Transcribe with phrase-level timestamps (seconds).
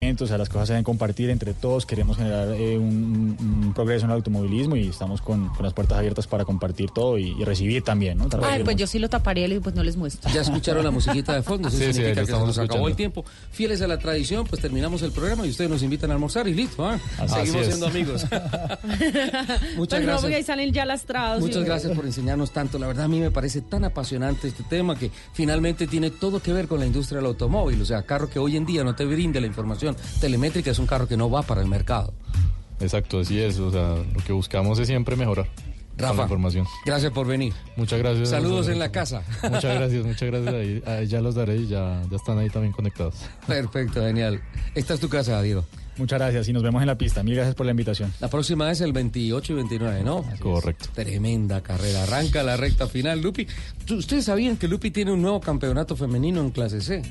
[0.00, 1.84] Entonces, las cosas se deben compartir entre todos.
[1.84, 5.98] Queremos generar eh, un, un progreso en el automovilismo y estamos con, con las puertas
[5.98, 8.16] abiertas para compartir todo y, y recibir también.
[8.16, 8.28] ¿no?
[8.44, 10.30] Ay, pues yo sí lo taparía y pues no les muestro.
[10.32, 12.58] Ya escucharon la musiquita de fondo, eso Sí, sí, significa la que se estamos nos
[12.58, 13.24] acabó el tiempo.
[13.50, 16.54] Fieles a la tradición, pues terminamos el programa y ustedes nos invitan a almorzar y
[16.54, 16.96] listo, ¿ah?
[17.26, 18.24] Seguimos siendo amigos.
[18.30, 18.40] Muchas
[19.76, 20.46] Pues no, ahí gracias.
[20.46, 21.40] salen ya lastrados.
[21.40, 22.78] Muchas gracias por enseñarnos tanto.
[22.78, 26.52] La verdad a mí me parece tan apasionante este tema que finalmente tiene todo que
[26.52, 27.82] ver con la industria del automóvil.
[27.82, 29.87] O sea, carro que hoy en día no te brinde la información
[30.20, 32.12] telemétrica es un carro que no va para el mercado.
[32.80, 33.58] Exacto, así es.
[33.58, 35.48] O sea, lo que buscamos es siempre mejorar
[35.96, 36.64] Rafa, información.
[36.86, 37.52] gracias por venir.
[37.76, 38.28] Muchas gracias.
[38.30, 39.22] Saludos en la casa.
[39.42, 40.54] Muchas gracias, muchas gracias.
[40.86, 43.16] Ahí ya los daré y ya, ya están ahí también conectados.
[43.46, 44.40] Perfecto, genial.
[44.76, 45.64] Esta es tu casa, Diego.
[45.98, 47.22] Muchas gracias y nos vemos en la pista.
[47.22, 48.12] Mil gracias por la invitación.
[48.20, 50.24] La próxima es el 28 y 29, ¿no?
[50.40, 50.86] Correcto.
[50.94, 52.04] Tremenda carrera.
[52.04, 53.46] Arranca la recta final, Lupi.
[53.84, 57.02] ¿tú- ¿Ustedes sabían que Lupi tiene un nuevo campeonato femenino en clase C?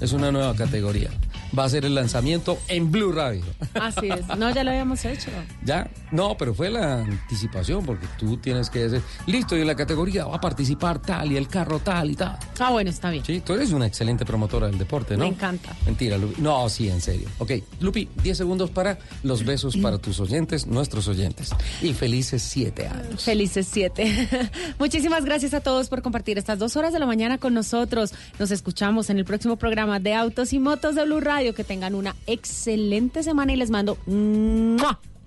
[0.00, 1.08] Es una nueva categoría.
[1.56, 3.42] Va a ser el lanzamiento en Blue Radio.
[3.74, 4.26] Así es.
[4.36, 5.30] No, ya lo habíamos hecho.
[5.64, 5.88] ¿Ya?
[6.10, 10.26] No, pero fue la anticipación porque tú tienes que decir, listo, y en la categoría
[10.26, 12.36] va a participar tal y el carro tal y tal.
[12.58, 13.24] Ah, bueno, está bien.
[13.24, 15.24] Sí, tú eres una excelente promotora del deporte, ¿no?
[15.24, 15.74] Me encanta.
[15.86, 16.42] Mentira, Lupi.
[16.42, 17.28] No, sí, en serio.
[17.38, 21.50] Ok, Lupi, 10 segundos para los besos para tus oyentes, nuestros oyentes.
[21.82, 23.22] Y felices siete años.
[23.22, 24.28] Felices siete.
[24.78, 28.12] Muchísimas gracias a todos por compartir estas dos horas de la mañana con nosotros.
[28.38, 31.54] Nos escuchamos en el próximo programa de Autos y Motos de Blue Radio.
[31.54, 34.76] Que tengan una excelente semana y les mando un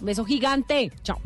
[0.02, 0.92] beso gigante.
[1.04, 1.20] Chao.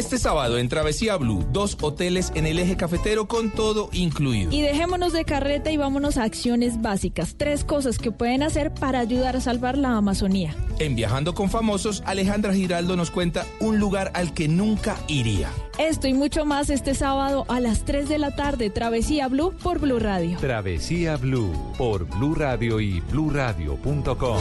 [0.00, 4.50] Este sábado en Travesía Blue, dos hoteles en el eje cafetero con todo incluido.
[4.50, 7.34] Y dejémonos de carreta y vámonos a acciones básicas.
[7.36, 10.56] Tres cosas que pueden hacer para ayudar a salvar la Amazonía.
[10.78, 15.50] En Viajando con Famosos, Alejandra Giraldo nos cuenta un lugar al que nunca iría.
[15.78, 18.70] Esto y mucho más este sábado a las 3 de la tarde.
[18.70, 20.38] Travesía Blue por Blue Radio.
[20.38, 24.38] Travesía Blue por Blue Radio y bluradio.com.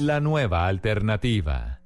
[0.00, 1.81] La nueva alternativa.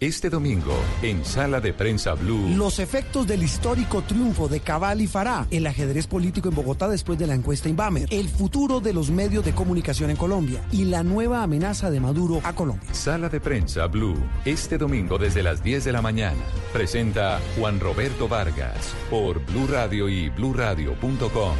[0.00, 0.72] Este domingo,
[1.02, 2.48] en Sala de Prensa Blue.
[2.56, 7.18] Los efectos del histórico triunfo de Cabal y Fará, el ajedrez político en Bogotá después
[7.18, 11.02] de la encuesta Inbamer, el futuro de los medios de comunicación en Colombia y la
[11.02, 12.94] nueva amenaza de Maduro a Colombia.
[12.94, 14.16] Sala de Prensa Blue,
[14.46, 16.40] este domingo desde las 10 de la mañana.
[16.72, 21.56] Presenta Juan Roberto Vargas por Blue Radio y bluradio.com.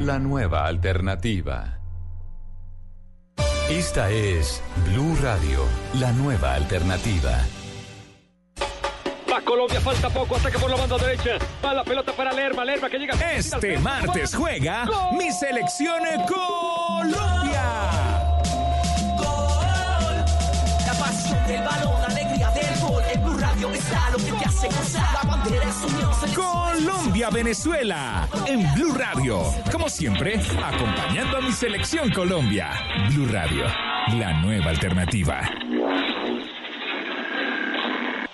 [0.00, 1.81] La nueva alternativa.
[3.70, 5.64] Esta es Blue Radio,
[5.94, 7.38] la nueva alternativa.
[9.30, 11.38] Va Colombia, falta poco, ataque por la banda derecha.
[11.64, 13.14] Va la pelota para Lerma, Lerma que llega.
[13.32, 14.84] Este martes juega
[15.16, 17.51] mi selección Colombia.
[26.34, 29.42] Colombia, Venezuela, en Blue Radio.
[29.72, 32.70] Como siempre, acompañando a mi selección Colombia.
[33.08, 33.64] Blue Radio,
[34.18, 35.40] la nueva alternativa.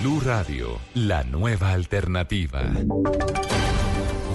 [0.00, 2.62] Blue Radio, la nueva alternativa.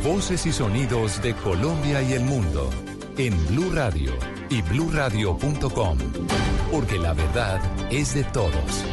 [0.04, 2.70] Voces y sonidos de Colombia y el mundo
[3.18, 4.12] en Blue Radio
[4.52, 5.98] y bluradio.com,
[6.72, 7.60] porque la verdad
[7.90, 8.86] es de todos.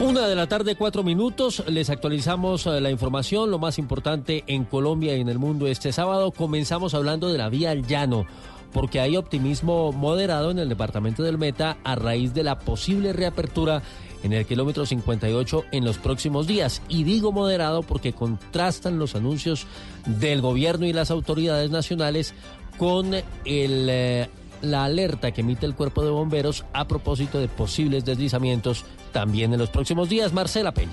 [0.00, 1.64] Una de la tarde, cuatro minutos.
[1.66, 5.90] Les actualizamos eh, la información, lo más importante en Colombia y en el mundo este
[5.90, 6.30] sábado.
[6.30, 8.24] Comenzamos hablando de la vía al llano,
[8.72, 13.82] porque hay optimismo moderado en el departamento del Meta a raíz de la posible reapertura
[14.22, 16.82] en el kilómetro 58 en los próximos días.
[16.88, 19.66] Y digo moderado porque contrastan los anuncios
[20.06, 22.34] del gobierno y las autoridades nacionales
[22.76, 24.28] con el, eh,
[24.62, 29.58] la alerta que emite el cuerpo de bomberos a propósito de posibles deslizamientos también en
[29.58, 30.32] los próximos días.
[30.32, 30.92] Marcela Peña.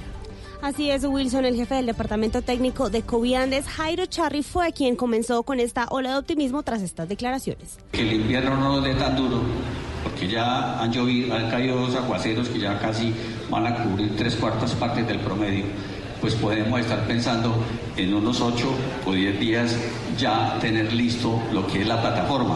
[0.61, 5.43] Así es, Wilson, el jefe del departamento técnico de Coviandes, Jairo Charri, fue quien comenzó
[5.43, 7.77] con esta ola de optimismo tras estas declaraciones.
[7.91, 9.41] Que el invierno no nos dé tan duro,
[10.05, 13.11] porque ya han caído dos aguaceros que ya casi
[13.49, 15.65] van a cubrir tres cuartas partes del promedio.
[16.21, 17.55] Pues podemos estar pensando
[17.97, 18.71] en unos ocho
[19.03, 19.75] o diez días
[20.17, 22.55] ya tener listo lo que es la plataforma.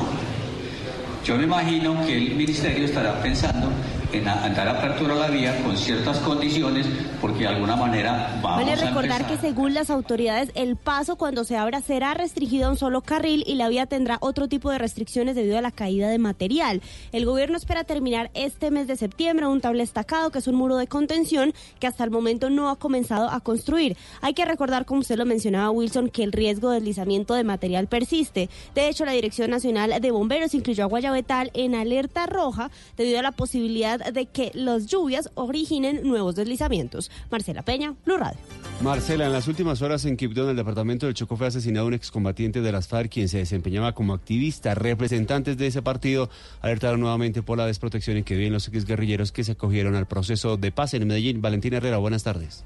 [1.25, 3.69] Yo me imagino que el ministerio estará pensando
[4.11, 6.87] en a- dar apertura a la vía con ciertas condiciones,
[7.21, 9.27] porque de alguna manera vamos Vale a recordar empezar.
[9.27, 13.43] que según las autoridades, el paso cuando se abra será restringido a un solo carril
[13.45, 16.81] y la vía tendrá otro tipo de restricciones debido a la caída de material.
[17.11, 20.77] El gobierno espera terminar este mes de septiembre un tabla estacado, que es un muro
[20.77, 23.95] de contención que hasta el momento no ha comenzado a construir.
[24.21, 27.87] Hay que recordar, como usted lo mencionaba, Wilson, que el riesgo de deslizamiento de material
[27.87, 28.49] persiste.
[28.75, 33.23] De hecho, la Dirección Nacional de Bomberos incluyó a Guayabetal en alerta roja debido a
[33.23, 37.11] la posibilidad de que las lluvias originen nuevos deslizamientos.
[37.29, 38.39] Marcela Peña, Blue Radio.
[38.81, 41.93] Marcela, en las últimas horas en Quibdó, en el departamento del Chocó, fue asesinado un
[41.93, 44.73] excombatiente de las FARC, quien se desempeñaba como activista.
[44.75, 46.29] Representantes de ese partido
[46.61, 50.57] alertaron nuevamente por la desprotección en que viven los exguerrilleros que se acogieron al proceso
[50.57, 51.41] de paz en Medellín.
[51.41, 52.63] Valentina Herrera, buenas tardes.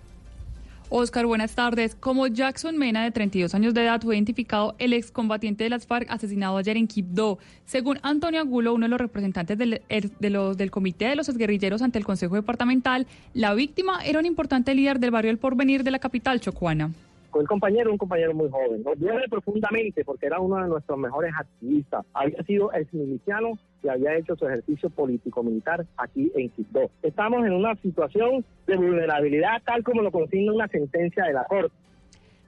[0.96, 1.96] Oscar, buenas tardes.
[1.96, 6.06] Como Jackson Mena, de 32 años de edad, fue identificado el excombatiente de las FARC
[6.12, 7.40] asesinado ayer en Quibdó.
[7.66, 11.30] Según Antonio Angulo, uno de los representantes del, er- de los, del Comité de los
[11.30, 15.84] Exguerrilleros ante el Consejo Departamental, la víctima era un importante líder del barrio El Porvenir
[15.84, 16.92] de la capital chocuana.
[17.40, 21.34] El compañero, un compañero muy joven, nos duele profundamente porque era uno de nuestros mejores
[21.38, 22.06] activistas.
[22.14, 26.90] Había sido exmiliciano y había hecho su ejercicio político-militar aquí en Quibdó.
[27.02, 31.74] Estamos en una situación de vulnerabilidad tal como lo consigna una sentencia de la Corte.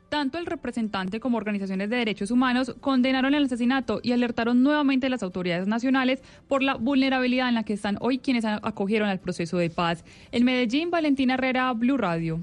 [0.10, 5.10] Tanto el representante como organizaciones de derechos humanos condenaron el asesinato y alertaron nuevamente a
[5.10, 9.58] las autoridades nacionales por la vulnerabilidad en la que están hoy quienes acogieron al proceso
[9.58, 10.06] de paz.
[10.32, 12.40] En Medellín, Valentina Herrera, Blue Radio.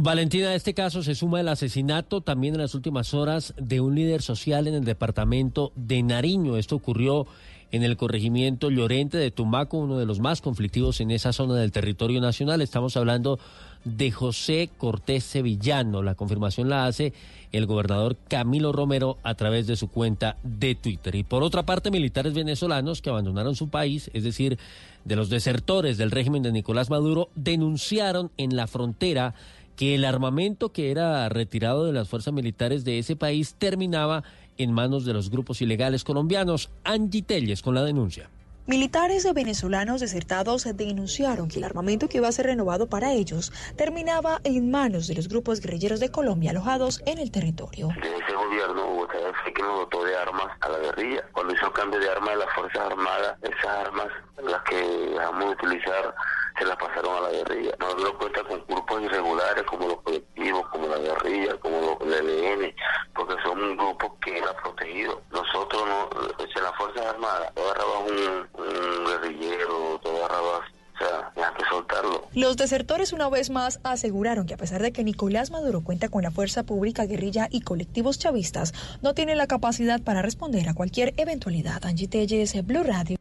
[0.00, 3.96] Valentina, a este caso se suma el asesinato también en las últimas horas de un
[3.96, 6.56] líder social en el departamento de Nariño.
[6.56, 7.26] Esto ocurrió
[7.72, 11.72] en el corregimiento Llorente de Tumaco, uno de los más conflictivos en esa zona del
[11.72, 12.62] territorio nacional.
[12.62, 13.40] Estamos hablando
[13.84, 16.04] de José Cortés Sevillano.
[16.04, 17.12] La confirmación la hace
[17.50, 21.16] el gobernador Camilo Romero a través de su cuenta de Twitter.
[21.16, 24.60] Y por otra parte, militares venezolanos que abandonaron su país, es decir,
[25.04, 29.34] de los desertores del régimen de Nicolás Maduro, denunciaron en la frontera
[29.78, 34.24] que el armamento que era retirado de las fuerzas militares de ese país terminaba
[34.58, 36.68] en manos de los grupos ilegales colombianos.
[36.82, 38.28] Angie Telles con la denuncia.
[38.66, 44.40] Militares venezolanos desertados denunciaron que el armamento que iba a ser renovado para ellos terminaba
[44.42, 47.88] en manos de los grupos guerrilleros de Colombia alojados en el territorio.
[48.02, 51.22] ese gobierno Bogotá fue que nos dotó de armas a la guerrilla.
[51.32, 54.08] Cuando hizo cambio de armas de las Fuerzas Armadas, esas armas,
[54.42, 56.14] las que dejamos de utilizar,
[56.58, 57.72] se las pasaron a la guerrilla.
[57.78, 62.74] Nosotros cuenta con grupos irregulares como los colectivos, como la guerrilla, como los ELN,
[63.14, 65.20] porque son grupos que la protegido.
[65.30, 70.60] Nosotros, no, en las Fuerzas Armadas, tú agarrabas un, un guerrillero, tú agarrabas,
[70.94, 72.24] o sea, tenías que soltarlo.
[72.34, 76.22] Los desertores una vez más aseguraron que a pesar de que Nicolás Maduro cuenta con
[76.22, 78.72] la fuerza pública, guerrilla y colectivos chavistas,
[79.02, 81.84] no tiene la capacidad para responder a cualquier eventualidad.
[81.84, 83.17] Angie Telles, Blue Radio.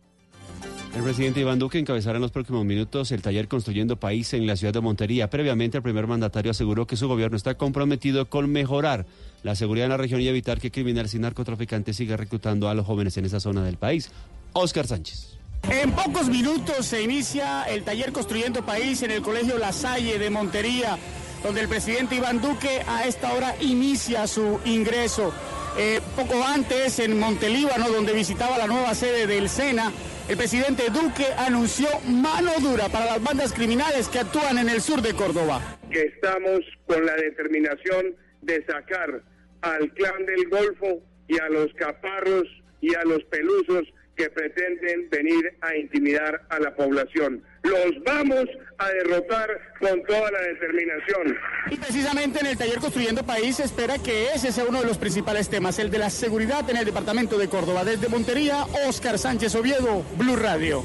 [0.97, 4.55] El presidente Iván Duque encabezará en los próximos minutos el taller Construyendo País en la
[4.55, 5.29] ciudad de Montería.
[5.29, 9.05] Previamente, el primer mandatario aseguró que su gobierno está comprometido con mejorar
[9.43, 12.83] la seguridad en la región y evitar que criminales y narcotraficantes sigan reclutando a los
[12.83, 14.09] jóvenes en esa zona del país.
[14.53, 15.37] Oscar Sánchez.
[15.69, 20.31] En pocos minutos se inicia el taller Construyendo País en el Colegio La Salle de
[20.31, 20.97] Montería,
[21.43, 25.31] donde el presidente Iván Duque a esta hora inicia su ingreso.
[25.77, 29.91] Eh, poco antes, en Montelíbano, donde visitaba la nueva sede del SENA,
[30.29, 35.01] el presidente Duque anunció mano dura para las bandas criminales que actúan en el sur
[35.01, 35.61] de Córdoba.
[35.89, 39.21] Que estamos con la determinación de sacar
[39.61, 42.45] al clan del Golfo y a los caparros
[42.81, 43.83] y a los pelusos
[44.17, 47.43] que pretenden venir a intimidar a la población.
[47.67, 48.45] Los vamos
[48.77, 51.35] a derrotar con toda la determinación.
[51.69, 54.97] Y precisamente en el taller Construyendo País se espera que ese sea uno de los
[54.97, 57.83] principales temas, el de la seguridad en el departamento de Córdoba.
[57.83, 60.83] Desde Montería, Óscar Sánchez Oviedo, Blue Radio.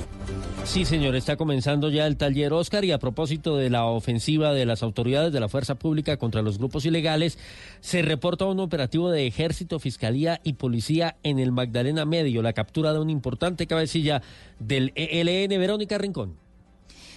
[0.64, 4.64] Sí, señor, está comenzando ya el taller Oscar y a propósito de la ofensiva de
[4.64, 7.36] las autoridades de la fuerza pública contra los grupos ilegales,
[7.80, 12.92] se reporta un operativo de ejército, fiscalía y policía en el Magdalena Medio, la captura
[12.92, 14.22] de una importante cabecilla
[14.60, 16.36] del ELN, Verónica Rincón.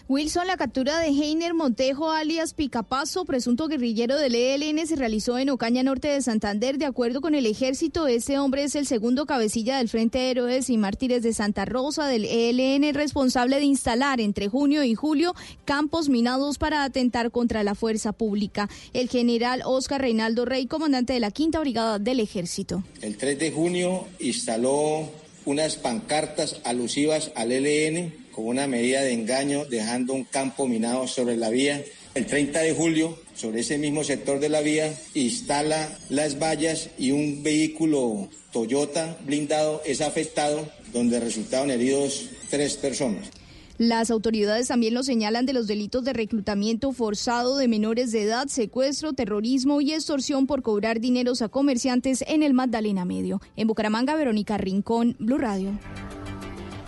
[0.08, 5.50] Wilson, la captura de Heiner Montejo, alias Picapaso, presunto guerrillero del ELN, se realizó en
[5.50, 6.78] Ocaña Norte de Santander.
[6.78, 10.70] De acuerdo con el ejército, este hombre es el segundo cabecilla del Frente de Héroes
[10.70, 15.34] y Mártires de Santa Rosa del ELN, responsable de instalar entre junio y julio
[15.66, 18.70] campos minados para atentar contra la fuerza pública.
[18.94, 22.84] El general Oscar Reinaldo Rey, comandante de la Quinta Brigada del Ejército.
[23.02, 25.10] El 3 de junio instaló
[25.46, 31.38] unas pancartas alusivas al ELN con una medida de engaño dejando un campo minado sobre
[31.38, 31.82] la vía.
[32.16, 37.12] El 30 de julio, sobre ese mismo sector de la vía, instala las vallas y
[37.12, 43.30] un vehículo Toyota blindado es afectado, donde resultaron heridos tres personas.
[43.78, 48.48] Las autoridades también lo señalan de los delitos de reclutamiento forzado de menores de edad,
[48.48, 53.42] secuestro, terrorismo y extorsión por cobrar dineros a comerciantes en el Magdalena Medio.
[53.56, 55.72] En Bucaramanga, Verónica Rincón, Blue Radio.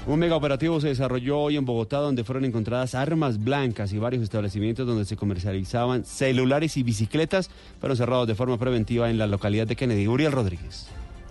[0.07, 4.23] Un mega operativo se desarrolló hoy en Bogotá donde fueron encontradas armas blancas y varios
[4.23, 7.49] establecimientos donde se comercializaban celulares y bicicletas
[7.81, 10.07] fueron cerrados de forma preventiva en la localidad de Kennedy.
[10.07, 10.87] Uriel Rodríguez.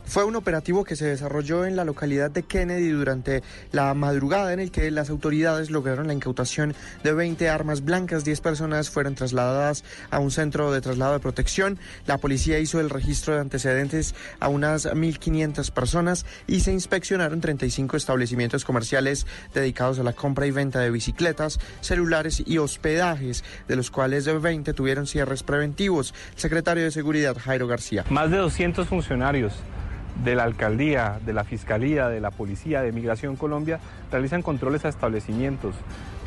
[0.06, 4.60] Fue un operativo que se desarrolló en la localidad de Kennedy durante la madrugada en
[4.60, 8.25] el que las autoridades lograron la incautación de 20 armas blancas.
[8.25, 11.78] 10 personas fueron trasladadas a un centro de traslado de protección.
[12.06, 17.96] La policía hizo el registro de antecedentes a unas 1.500 personas y se inspeccionaron 35
[17.96, 23.90] establecimientos comerciales dedicados a la compra y venta de bicicletas, celulares y hospedajes, de los
[23.90, 26.14] cuales 20 tuvieron cierres preventivos.
[26.36, 28.04] Secretario de Seguridad, Jairo García.
[28.08, 29.52] Más de 200 funcionarios
[30.25, 33.80] de la alcaldía, de la fiscalía, de la policía, de Migración Colombia,
[34.11, 35.75] realizan controles a establecimientos,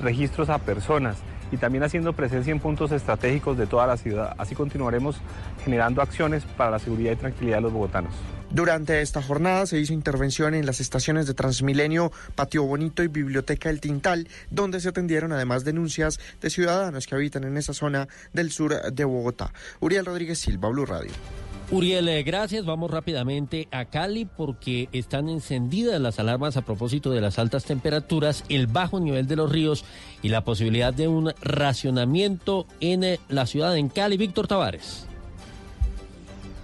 [0.02, 1.18] registros a personas
[1.52, 4.36] y también haciendo presencia en puntos estratégicos de toda la ciudad.
[4.38, 5.20] Así continuaremos
[5.64, 8.14] generando acciones para la seguridad y tranquilidad de los bogotanos.
[8.52, 13.70] Durante esta jornada se hizo intervención en las estaciones de Transmilenio, Patio Bonito y Biblioteca
[13.70, 18.52] El Tintal, donde se atendieron además denuncias de ciudadanos que habitan en esa zona del
[18.52, 19.54] sur de Bogotá.
[19.82, 21.12] Uriel Rodríguez Silva, Blue Radio.
[21.72, 22.66] Uriel, eh, gracias.
[22.66, 28.44] Vamos rápidamente a Cali porque están encendidas las alarmas a propósito de las altas temperaturas,
[28.50, 29.86] el bajo nivel de los ríos
[30.24, 34.18] y la posibilidad de un racionamiento en eh, la ciudad en Cali.
[34.18, 35.09] Víctor Tavares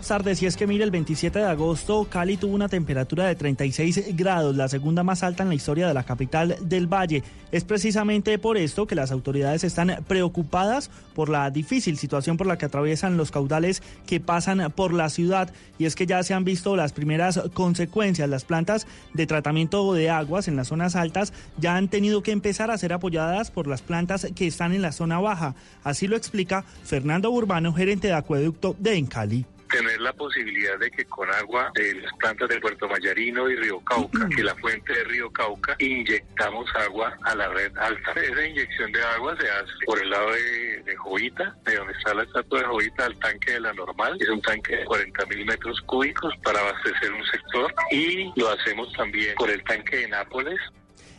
[0.08, 4.16] tardes, y es que mire, el 27 de agosto Cali tuvo una temperatura de 36
[4.16, 7.24] grados, la segunda más alta en la historia de la capital del Valle.
[7.52, 12.58] Es precisamente por esto que las autoridades están preocupadas por la difícil situación por la
[12.58, 16.44] que atraviesan los caudales que pasan por la ciudad y es que ya se han
[16.44, 18.30] visto las primeras consecuencias.
[18.30, 22.70] Las plantas de tratamiento de aguas en las zonas altas ya han tenido que empezar
[22.70, 25.56] a ser apoyadas por las plantas que están en la zona baja.
[25.84, 31.05] Así lo explica Fernando Urbano, gerente de acueducto de Encali tener la posibilidad de que
[31.05, 35.03] con agua de las plantas de Puerto Mayarino y Río Cauca, que la fuente de
[35.05, 38.12] Río Cauca, inyectamos agua a la red alta.
[38.13, 42.13] Esa inyección de agua se hace por el lado de, de Jovita, de donde está
[42.13, 44.17] la estatua de Jovita, al tanque de la normal.
[44.19, 48.91] Es un tanque de 40 mil metros cúbicos para abastecer un sector y lo hacemos
[48.93, 50.60] también por el tanque de Nápoles,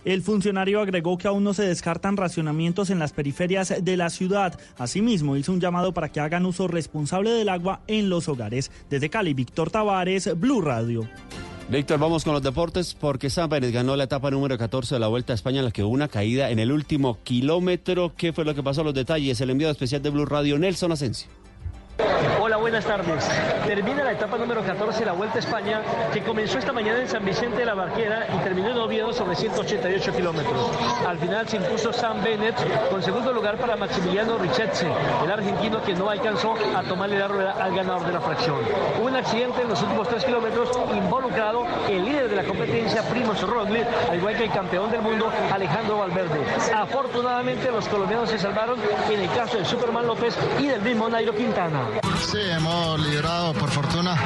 [0.07, 4.59] el funcionario agregó que aún no se descartan racionamientos en las periferias de la ciudad.
[4.79, 8.71] Asimismo, hizo un llamado para que hagan uso responsable del agua en los hogares.
[8.89, 11.09] Desde Cali, Víctor Tavares, Blue Radio.
[11.69, 15.09] Víctor, vamos con los deportes porque San Pérez ganó la etapa número 14 de la
[15.09, 18.13] Vuelta a España en la que hubo una caída en el último kilómetro.
[18.17, 18.85] ¿Qué fue lo que pasó?
[18.85, 21.29] Los detalles, el enviado especial de Blue Radio, Nelson Asensio.
[22.39, 23.29] Hola, buenas tardes.
[23.67, 25.81] Termina la etapa número 14 de la Vuelta a España,
[26.13, 29.35] que comenzó esta mañana en San Vicente de la Barquera y terminó en Oviedo sobre
[29.35, 30.71] 188 kilómetros.
[31.07, 32.55] Al final se impuso Sam Bennett
[32.91, 34.87] con segundo lugar para Maximiliano Richetze,
[35.25, 38.59] el argentino que no alcanzó a tomarle la rueda al ganador de la fracción.
[39.01, 43.43] Hubo un accidente en los últimos tres kilómetros involucrado el líder de la competencia, Primoz
[43.43, 46.41] Roglic, al igual que el campeón del mundo, Alejandro Valverde.
[46.75, 48.79] Afortunadamente los colombianos se salvaron
[49.11, 51.86] en el caso de Superman López y del mismo Nairo Quintana.
[52.31, 54.17] Sí, hemos liderado por fortuna.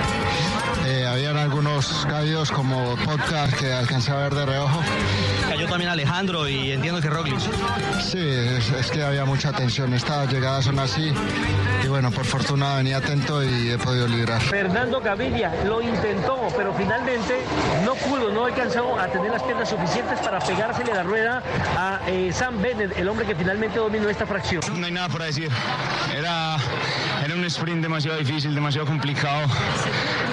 [0.87, 4.81] Eh, habían algunos caídos como podcast que alcancé a ver de reojo.
[5.49, 7.39] Cayó también Alejandro y entiendo que Roglic.
[8.01, 9.93] Sí, es, es que había mucha tensión.
[9.95, 11.13] Estas llegadas son así.
[11.85, 14.41] Y bueno, por fortuna venía atento y he podido liderar.
[14.41, 17.41] Fernando Gaviria lo intentó, pero finalmente
[17.85, 21.43] no pudo, no alcanzó a tener las piernas suficientes para pegársele la rueda
[21.77, 24.63] a eh, Sam Bennett, el hombre que finalmente dominó esta fracción.
[24.79, 25.51] No hay nada por decir.
[26.17, 26.57] Era,
[27.25, 29.49] era un sprint demasiado difícil, demasiado complicado.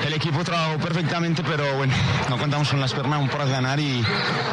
[0.07, 1.93] El equipo trabajó perfectamente, pero bueno,
[2.29, 4.01] no contamos con las piernas aún para ganar y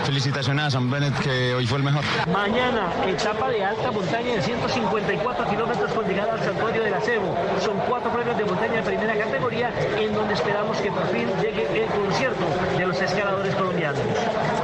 [0.04, 2.02] felicitaciones a Sam Bennett que hoy fue el mejor.
[2.32, 7.36] Mañana, etapa de alta montaña de 154 kilómetros con llegada al santuario del Acebo.
[7.64, 11.84] Son cuatro premios de montaña de primera categoría en donde esperamos que por fin llegue
[11.84, 12.44] el concierto
[12.76, 14.02] de los escaladores colombianos.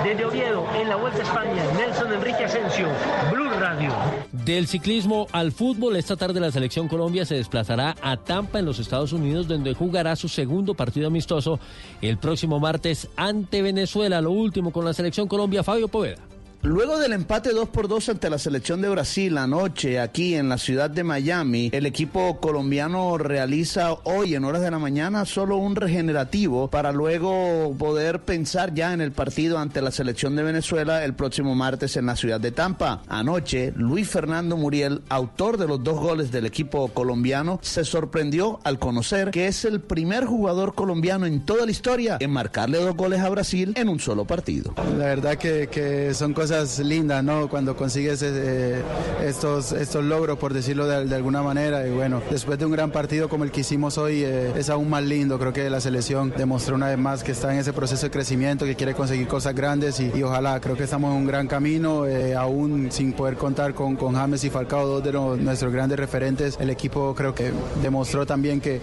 [0.03, 2.89] Desde Oviedo, en la Vuelta a España, Nelson Enrique Asensio,
[3.31, 3.93] Blue Radio.
[4.33, 8.81] Del ciclismo al fútbol, esta tarde la selección Colombia se desplazará a Tampa en los
[8.81, 11.59] Estados Unidos, donde jugará su segundo partido amistoso
[12.01, 14.21] el próximo martes ante Venezuela.
[14.21, 16.30] Lo último con la selección Colombia, Fabio Poveda.
[16.63, 20.59] Luego del empate 2 por 2 ante la selección de Brasil anoche aquí en la
[20.59, 25.75] ciudad de Miami, el equipo colombiano realiza hoy en horas de la mañana solo un
[25.75, 31.15] regenerativo para luego poder pensar ya en el partido ante la selección de Venezuela el
[31.15, 33.01] próximo martes en la ciudad de Tampa.
[33.09, 38.79] Anoche, Luis Fernando Muriel, autor de los dos goles del equipo colombiano, se sorprendió al
[38.79, 43.21] conocer que es el primer jugador colombiano en toda la historia en marcarle dos goles
[43.21, 44.75] a Brasil en un solo partido.
[44.99, 46.50] La verdad que, que son cosas
[46.81, 47.49] lindas, ¿no?
[47.49, 48.83] Cuando consigues eh,
[49.25, 51.87] estos, estos logros, por decirlo de, alguna manera.
[51.87, 54.91] Y bueno, después de un gran partido como el que hicimos hoy, eh, es aún
[54.91, 55.39] más lindo.
[55.39, 58.65] Creo que la selección demostró una vez más que está en ese proceso de crecimiento,
[58.65, 62.35] que quiere conseguir cosas grandes y, ojalá, creo que estamos en un gran camino, eh,
[62.35, 66.57] aún sin poder contar con, con James y Falcao, dos de los, nuestros grandes referentes.
[66.61, 67.53] El equipo creo que
[67.83, 68.81] demostró también que,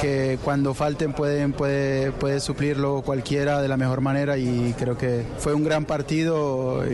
[0.00, 5.24] que cuando falten pueden, puede, puede suplirlo cualquiera de la mejor manera y creo que
[5.38, 6.84] fue un gran partido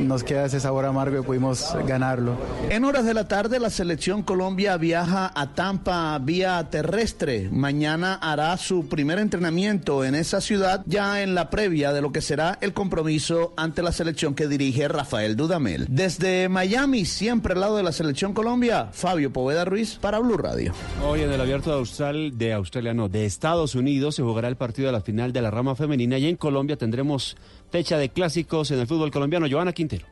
[0.00, 2.36] nos queda ese sabor amargo y pudimos ganarlo.
[2.70, 7.48] En horas de la tarde la selección Colombia viaja a Tampa vía terrestre.
[7.50, 12.20] Mañana hará su primer entrenamiento en esa ciudad ya en la previa de lo que
[12.20, 15.86] será el compromiso ante la selección que dirige Rafael Dudamel.
[15.88, 20.72] Desde Miami, siempre al lado de la selección Colombia, Fabio Poveda Ruiz para Blue Radio.
[21.04, 24.56] Hoy en el abierto de Australia, de Australia no, de Estados Unidos se jugará el
[24.56, 27.36] partido de la final de la rama femenina y en Colombia tendremos
[27.72, 29.46] fecha de clásicos en el fútbol colombiano.
[29.50, 30.06] Joana Quintero.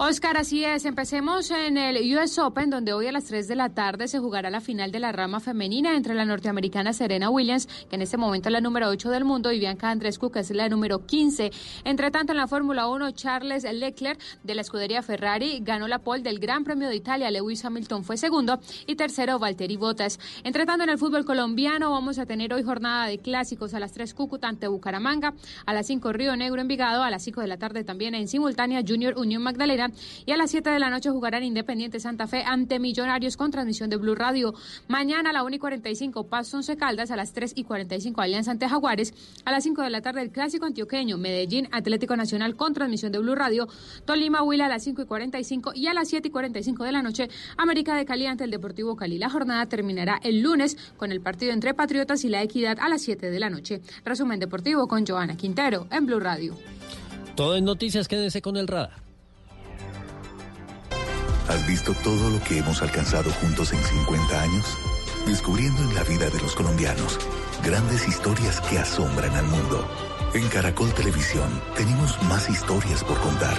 [0.00, 0.84] Oscar, así es.
[0.84, 4.48] Empecemos en el US Open, donde hoy a las 3 de la tarde se jugará
[4.48, 8.48] la final de la rama femenina entre la norteamericana Serena Williams, que en este momento
[8.48, 11.50] es la número 8 del mundo, y Bianca Andrescu, que es la número 15.
[11.82, 16.22] Entre tanto, en la Fórmula 1, Charles Leclerc de la escudería Ferrari ganó la pole
[16.22, 17.32] del Gran Premio de Italia.
[17.32, 20.20] Lewis Hamilton fue segundo y tercero Valtteri Bottas.
[20.44, 23.90] Entre tanto, en el fútbol colombiano vamos a tener hoy jornada de clásicos a las
[23.94, 25.34] 3 Cúcuta ante Bucaramanga,
[25.66, 28.84] a las 5 Río Negro Envigado, a las 5 de la tarde también en simultánea
[28.86, 29.87] Junior Unión Magdalena
[30.26, 33.90] y a las 7 de la noche jugarán Independiente Santa Fe ante Millonarios con transmisión
[33.90, 34.54] de Blue Radio.
[34.88, 38.50] Mañana a la 1 y 45 Paso Once Caldas, a las 3 y 45 Alianza
[38.50, 42.74] ante Jaguares, a las 5 de la tarde el Clásico Antioqueño, Medellín Atlético Nacional con
[42.74, 43.68] transmisión de Blue Radio,
[44.04, 47.02] Tolima Huila a las 5 y 45 y a las 7 y 45 de la
[47.02, 49.18] noche América de Cali ante el Deportivo Cali.
[49.18, 53.02] La jornada terminará el lunes con el partido entre Patriotas y la Equidad a las
[53.02, 53.80] 7 de la noche.
[54.04, 56.56] Resumen deportivo con Joana Quintero en Blue Radio.
[57.36, 59.07] Todo en noticias, quédense con el radar.
[61.48, 64.66] ¿Has visto todo lo que hemos alcanzado juntos en 50 años?
[65.26, 67.18] Descubriendo en la vida de los colombianos
[67.64, 69.88] grandes historias que asombran al mundo.
[70.34, 73.56] En Caracol Televisión tenemos más historias por contar,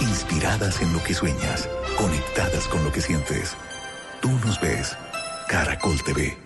[0.00, 1.68] inspiradas en lo que sueñas,
[1.98, 3.56] conectadas con lo que sientes.
[4.22, 4.96] Tú nos ves,
[5.48, 6.38] Caracol TV.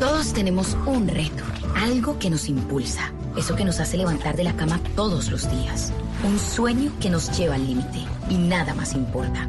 [0.00, 1.44] Todos tenemos un reto,
[1.76, 5.92] algo que nos impulsa, eso que nos hace levantar de la cama todos los días,
[6.24, 9.48] un sueño que nos lleva al límite y nada más importa.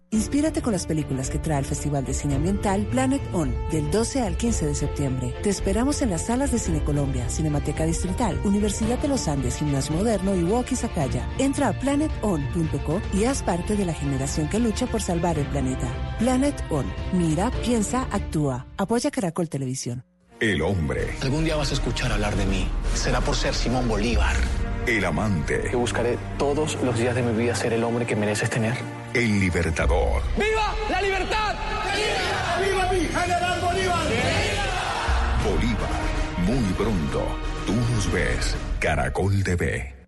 [0.13, 4.19] Inspírate con las películas que trae el Festival de Cine Ambiental Planet On del 12
[4.19, 5.33] al 15 de septiembre.
[5.41, 9.95] Te esperamos en las salas de Cine Colombia, Cinemateca Distrital, Universidad de los Andes, Gimnasio
[9.95, 11.29] Moderno y Walkie Sakaya.
[11.37, 15.87] Entra a planeton.co y haz parte de la generación que lucha por salvar el planeta.
[16.19, 16.85] Planet On.
[17.13, 18.67] Mira, piensa, actúa.
[18.75, 20.03] Apoya Caracol Televisión.
[20.41, 21.15] El hombre.
[21.21, 22.67] Algún día vas a escuchar hablar de mí.
[22.95, 24.35] Será por ser Simón Bolívar.
[24.87, 25.61] El amante.
[25.69, 28.75] Que buscaré todos los días de mi vida ser el hombre que mereces tener.
[29.13, 30.23] El libertador.
[30.37, 31.55] ¡Viva la libertad!
[32.59, 34.07] ¡Viva, ¡Viva mi general Bolívar!
[35.43, 35.89] Bolívar.
[36.45, 37.25] Muy pronto.
[37.65, 38.55] Tú nos ves.
[38.79, 40.00] Caracol TV.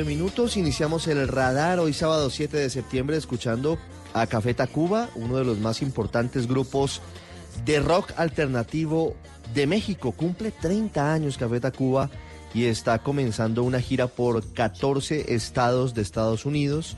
[0.00, 3.78] 1.19 minutos, iniciamos el radar hoy sábado 7 de septiembre escuchando
[4.14, 7.02] a Café Tacuba, uno de los más importantes grupos
[7.64, 9.14] de rock alternativo
[9.54, 10.12] de México.
[10.12, 12.10] Cumple 30 años Café Tacuba
[12.54, 16.96] y está comenzando una gira por 14 estados de Estados Unidos.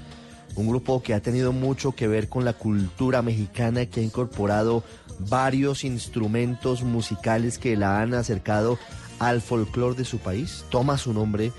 [0.55, 4.85] Un grupo que ha tenido mucho que ver con la cultura mexicana, que ha incorporado
[5.19, 8.79] varios instrumentos musicales que la han acercado
[9.19, 10.65] al folclore de su país.
[10.71, 11.53] Toma su nombre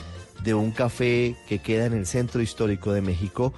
[0.43, 3.53] de un café que queda en el centro histórico de México.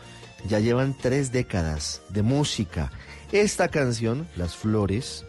[0.48, 2.92] Ya llevan tres décadas de música.
[3.32, 5.26] Esta canción, Las Flores,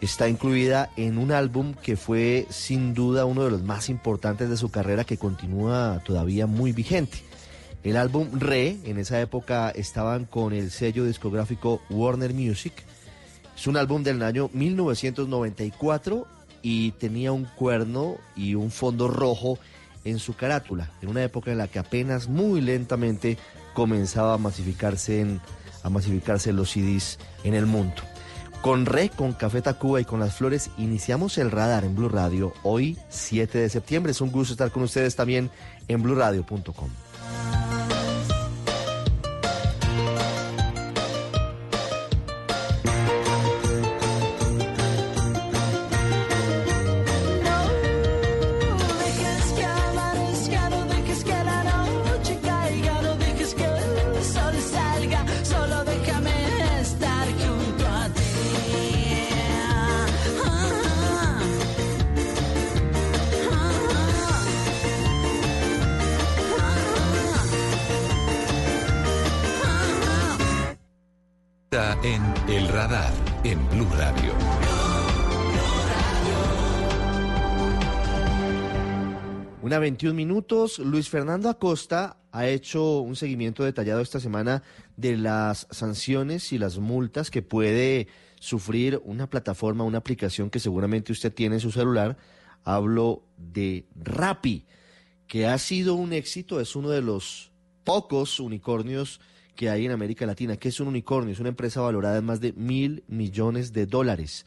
[0.00, 4.56] está incluida en un álbum que fue sin duda uno de los más importantes de
[4.56, 7.18] su carrera que continúa todavía muy vigente.
[7.82, 12.72] El álbum Re, en esa época estaban con el sello discográfico Warner Music.
[13.56, 16.26] Es un álbum del año 1994
[16.62, 19.58] y tenía un cuerno y un fondo rojo
[20.04, 23.38] en su carátula, en una época en la que apenas muy lentamente
[23.74, 25.40] comenzaba a masificarse, en,
[25.82, 28.02] a masificarse los CDs en el mundo.
[28.60, 32.54] Con Re, con Café Tacuba y con las flores iniciamos el radar en Blue Radio
[32.62, 34.12] hoy 7 de septiembre.
[34.12, 35.50] Es un gusto estar con ustedes también
[35.86, 36.88] en bluradio.com.
[79.84, 80.78] 21 minutos.
[80.78, 84.62] Luis Fernando Acosta ha hecho un seguimiento detallado esta semana
[84.96, 88.08] de las sanciones y las multas que puede
[88.40, 92.16] sufrir una plataforma, una aplicación que seguramente usted tiene en su celular.
[92.64, 94.64] Hablo de Rappi,
[95.26, 97.52] que ha sido un éxito, es uno de los
[97.84, 99.20] pocos unicornios
[99.54, 100.56] que hay en América Latina.
[100.56, 101.34] que es un unicornio?
[101.34, 104.46] Es una empresa valorada en más de mil millones de dólares.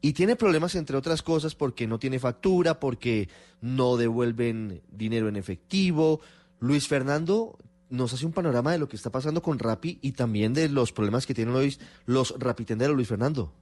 [0.00, 3.28] Y tiene problemas, entre otras cosas, porque no tiene factura, porque
[3.60, 6.20] no devuelven dinero en efectivo.
[6.60, 7.58] Luis Fernando
[7.90, 10.92] nos hace un panorama de lo que está pasando con Rappi y también de los
[10.92, 13.52] problemas que tienen hoy los rapitenderos, Luis Fernando.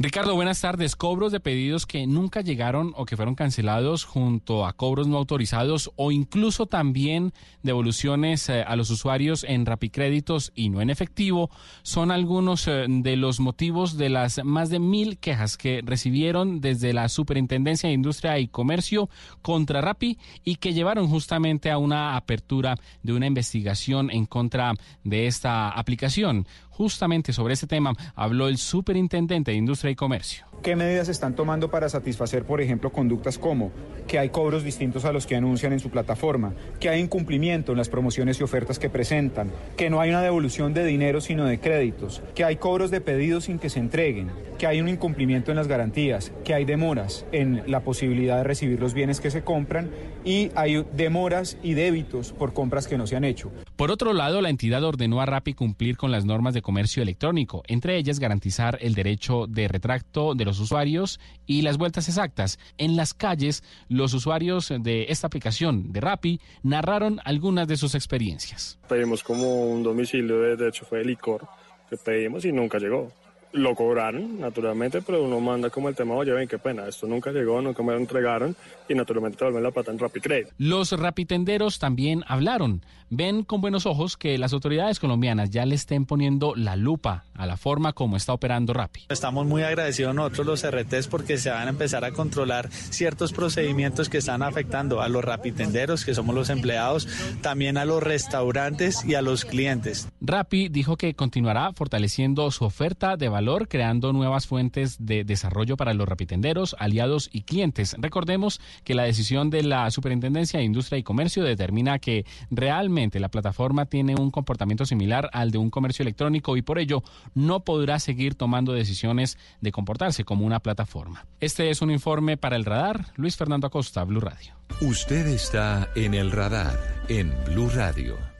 [0.00, 0.94] Ricardo, buenas tardes.
[0.94, 5.90] Cobros de pedidos que nunca llegaron o que fueron cancelados junto a cobros no autorizados
[5.96, 7.32] o incluso también
[7.64, 11.50] devoluciones eh, a los usuarios en rapicréditos y no en efectivo
[11.82, 16.92] son algunos eh, de los motivos de las más de mil quejas que recibieron desde
[16.92, 19.10] la Superintendencia de Industria y Comercio
[19.42, 25.26] contra Rappi y que llevaron justamente a una apertura de una investigación en contra de
[25.26, 26.46] esta aplicación.
[26.78, 30.47] Justamente sobre este tema habló el superintendente de Industria y Comercio.
[30.62, 33.70] ¿Qué medidas se están tomando para satisfacer, por ejemplo, conductas como
[34.08, 37.78] que hay cobros distintos a los que anuncian en su plataforma, que hay incumplimiento en
[37.78, 41.60] las promociones y ofertas que presentan, que no hay una devolución de dinero sino de
[41.60, 45.56] créditos, que hay cobros de pedidos sin que se entreguen, que hay un incumplimiento en
[45.56, 49.90] las garantías, que hay demoras en la posibilidad de recibir los bienes que se compran
[50.24, 53.52] y hay demoras y débitos por compras que no se han hecho?
[53.76, 57.62] Por otro lado, la entidad ordenó a Rappi cumplir con las normas de comercio electrónico,
[57.68, 62.58] entre ellas garantizar el derecho de retracto de los usuarios y las vueltas exactas.
[62.78, 68.78] En las calles, los usuarios de esta aplicación de Rappi narraron algunas de sus experiencias.
[68.88, 71.46] Pedimos como un domicilio, de, hecho fue de licor,
[71.88, 73.12] que pedimos y nunca llegó.
[73.52, 77.30] Lo cobraron, naturalmente, pero uno manda como el tema, oye, ven, qué pena, esto nunca
[77.30, 78.54] llegó, nunca me lo entregaron
[78.88, 80.48] y naturalmente te vuelven la plata en Rappi Credit.
[80.58, 82.82] Los rapitenderos también hablaron.
[83.10, 87.46] Ven con buenos ojos que las autoridades colombianas ya le estén poniendo la lupa a
[87.46, 89.06] la forma como está operando Rappi.
[89.08, 94.10] Estamos muy agradecidos nosotros los RTs porque se van a empezar a controlar ciertos procedimientos
[94.10, 97.08] que están afectando a los rapitenderos, que somos los empleados,
[97.40, 100.08] también a los restaurantes y a los clientes.
[100.20, 105.94] Rappi dijo que continuará fortaleciendo su oferta de valor, creando nuevas fuentes de desarrollo para
[105.94, 107.94] los rapitenderos, aliados y clientes.
[107.96, 113.28] Recordemos que la decisión de la Superintendencia de Industria y Comercio determina que realmente la
[113.28, 118.00] plataforma tiene un comportamiento similar al de un comercio electrónico y por ello no podrá
[118.00, 121.24] seguir tomando decisiones de comportarse como una plataforma.
[121.38, 123.12] Este es un informe para el radar.
[123.14, 124.54] Luis Fernando Acosta, Blue Radio.
[124.80, 126.76] Usted está en el radar
[127.08, 128.37] en Blue Radio.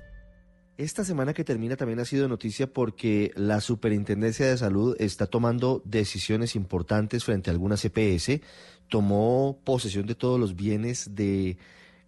[0.79, 5.83] Esta semana que termina también ha sido noticia porque la Superintendencia de Salud está tomando
[5.85, 8.41] decisiones importantes frente a algunas EPS.
[8.87, 11.59] Tomó posesión de todos los bienes de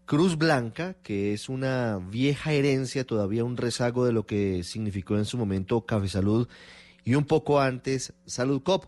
[0.04, 5.24] Cruz Blanca, que es una vieja herencia, todavía un rezago de lo que significó en
[5.24, 6.46] su momento Café Salud
[7.02, 8.85] y un poco antes Salud Cop.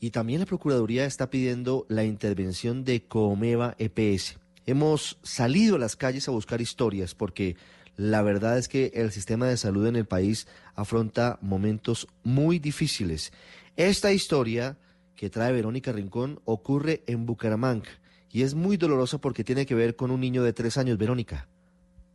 [0.00, 4.38] Y también la Procuraduría está pidiendo la intervención de Comeva EPS.
[4.64, 7.56] Hemos salido a las calles a buscar historias porque
[7.98, 13.32] la verdad es que el sistema de salud en el país afronta momentos muy difíciles.
[13.76, 14.78] Esta historia
[15.16, 17.90] que trae Verónica Rincón ocurre en Bucaramanga
[18.30, 21.48] y es muy dolorosa porque tiene que ver con un niño de tres años, Verónica.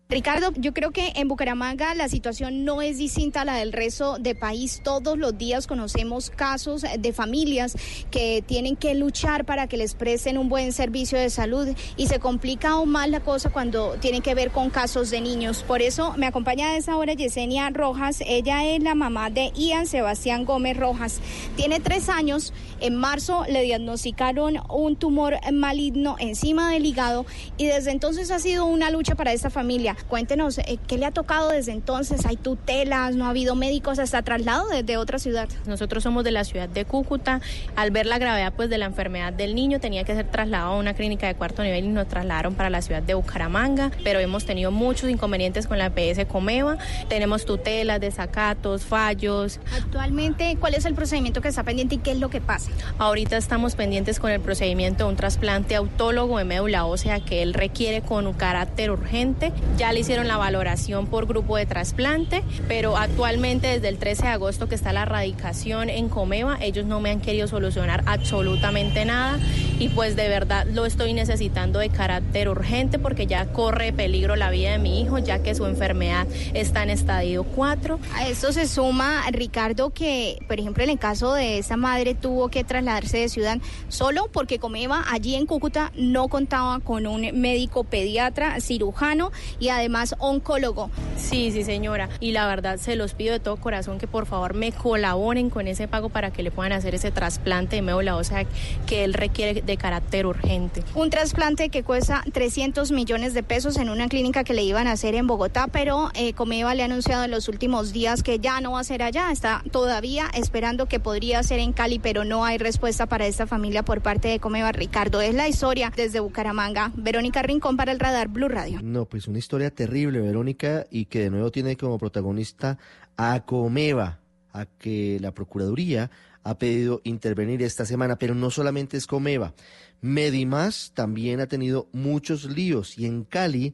[0.10, 4.18] Ricardo, yo creo que en Bucaramanga la situación no es distinta a la del resto
[4.20, 4.82] del país.
[4.84, 7.76] Todos los días conocemos casos de familias
[8.12, 12.20] que tienen que luchar para que les presten un buen servicio de salud y se
[12.20, 15.64] complica aún más la cosa cuando tiene que ver con casos de niños.
[15.64, 18.22] Por eso me acompaña a esa hora Yesenia Rojas.
[18.28, 21.22] Ella es la mamá de Ian Sebastián Gómez Rojas.
[21.56, 22.54] Tiene tres años.
[22.82, 27.26] En marzo le diagnosticaron un tumor maligno encima del hígado
[27.58, 29.96] y desde entonces ha sido una lucha para esta familia.
[30.08, 32.26] Cuéntenos, eh, ¿qué le ha tocado desde entonces?
[32.26, 33.16] ¿Hay tutelas?
[33.16, 35.50] ¿No ha habido médicos hasta traslado desde otra ciudad?
[35.66, 37.42] Nosotros somos de la ciudad de Cúcuta.
[37.76, 40.78] Al ver la gravedad pues, de la enfermedad del niño, tenía que ser trasladado a
[40.78, 43.92] una clínica de cuarto nivel y nos trasladaron para la ciudad de Bucaramanga.
[44.04, 46.78] Pero hemos tenido muchos inconvenientes con la PS Comeva.
[47.10, 49.60] Tenemos tutelas, desacatos, fallos.
[49.76, 52.72] Actualmente, ¿cuál es el procedimiento que está pendiente y qué es lo que pasa?
[52.98, 57.54] Ahorita estamos pendientes con el procedimiento de un trasplante autólogo de médula ósea que él
[57.54, 59.52] requiere con un carácter urgente.
[59.78, 64.30] Ya le hicieron la valoración por grupo de trasplante, pero actualmente desde el 13 de
[64.30, 69.40] agosto que está la radicación en Comeva, ellos no me han querido solucionar absolutamente nada
[69.80, 74.50] y pues de verdad lo estoy necesitando de carácter urgente porque ya corre peligro la
[74.50, 78.00] vida de mi hijo ya que su enfermedad está en estadio 4.
[78.14, 82.50] A esto se suma, Ricardo, que por ejemplo en el caso de esta madre tuvo
[82.50, 83.58] que trasladarse de ciudad
[83.90, 90.16] solo porque Comeva allí en Cúcuta no contaba con un médico pediatra, cirujano y además
[90.20, 90.90] oncólogo.
[91.18, 92.10] Sí, sí, señora.
[92.20, 95.68] Y la verdad se los pido de todo corazón que por favor me colaboren con
[95.68, 98.46] ese pago para que le puedan hacer ese trasplante de médula ósea
[98.86, 100.84] que él requiere de carácter urgente.
[100.96, 104.94] Un trasplante que cuesta 300 millones de pesos en una clínica que le iban a
[104.94, 108.62] hacer en Bogotá, pero eh, Comeva le ha anunciado en los últimos días que ya
[108.62, 109.32] no va a ser allá.
[109.32, 113.84] Está todavía esperando que podría ser en Cali, pero no hay respuesta para esta familia
[113.84, 114.72] por parte de Comeva.
[114.72, 116.92] Ricardo, es la historia desde Bucaramanga.
[116.96, 118.80] Verónica Rincón para el Radar Blue Radio.
[118.82, 122.78] No, pues una historia terrible, Verónica, y que de nuevo tiene como protagonista
[123.18, 124.20] a Comeva,
[124.52, 126.12] a que la Procuraduría
[126.44, 129.54] ha pedido intervenir esta semana, pero no solamente es Comeva.
[130.02, 133.74] Medimás también ha tenido muchos líos y en Cali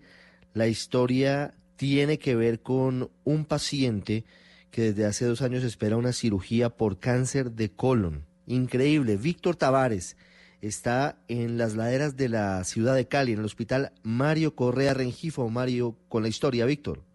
[0.54, 4.25] la historia tiene que ver con un paciente
[4.71, 8.25] que desde hace dos años espera una cirugía por cáncer de colon.
[8.45, 9.17] Increíble.
[9.17, 10.17] Víctor Tavares
[10.61, 15.49] está en las laderas de la ciudad de Cali, en el hospital Mario Correa Rengifo.
[15.49, 17.08] Mario, con la historia, Víctor.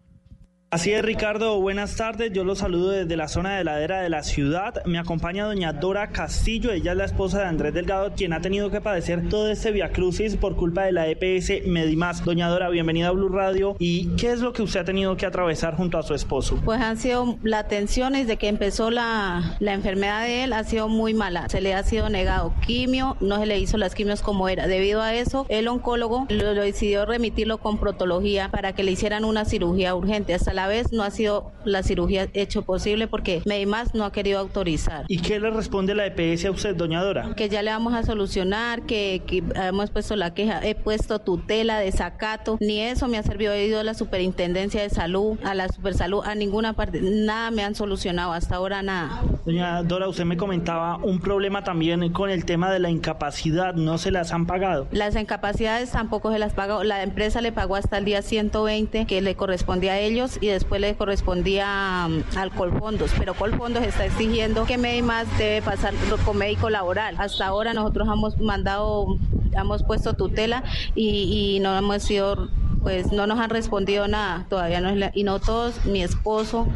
[0.75, 1.61] Así es, Ricardo.
[1.61, 2.33] Buenas tardes.
[2.33, 4.83] Yo los saludo desde la zona de ladera de la ciudad.
[4.83, 6.73] Me acompaña doña Dora Castillo.
[6.73, 10.35] Ella es la esposa de Andrés Delgado, quien ha tenido que padecer todo este viacrucis
[10.35, 12.25] por culpa de la EPS Medimás.
[12.25, 13.77] Doña Dora, bienvenida a Blue Radio.
[13.79, 16.59] ¿Y qué es lo que usted ha tenido que atravesar junto a su esposo?
[16.65, 20.89] Pues han sido las tensiones de que empezó la, la enfermedad de él, ha sido
[20.89, 21.47] muy mala.
[21.47, 24.67] Se le ha sido negado quimio, no se le hizo las quimios como era.
[24.67, 29.23] Debido a eso, el oncólogo lo, lo decidió remitirlo con protología para que le hicieran
[29.23, 30.33] una cirugía urgente.
[30.33, 34.11] Hasta la la vez no ha sido la cirugía hecho posible porque Medimás no ha
[34.11, 35.05] querido autorizar.
[35.07, 37.33] ¿Y qué le responde la EPS a usted, doña Dora?
[37.35, 41.79] Que ya le vamos a solucionar, que, que hemos puesto la queja, he puesto tutela,
[41.79, 45.67] desacato, ni eso me ha servido, he ido a la superintendencia de salud, a la
[45.69, 49.21] supersalud, a ninguna parte, nada me han solucionado, hasta ahora nada.
[49.45, 53.97] Doña Dora, usted me comentaba un problema también con el tema de la incapacidad, ¿no
[53.97, 54.87] se las han pagado?
[54.91, 59.21] Las incapacidades tampoco se las pagó, la empresa le pagó hasta el día 120 que
[59.21, 64.65] le correspondía a ellos y después le correspondía um, al Colfondos, pero Colfondos está exigiendo
[64.65, 65.93] que Medimás debe pasar
[66.25, 67.15] con médico laboral.
[67.17, 69.17] Hasta ahora nosotros hemos mandado,
[69.53, 70.63] hemos puesto tutela
[70.95, 72.49] y, y no hemos sido
[72.85, 76.67] pues no nos han respondido nada, todavía no es la- y no todos, mi esposo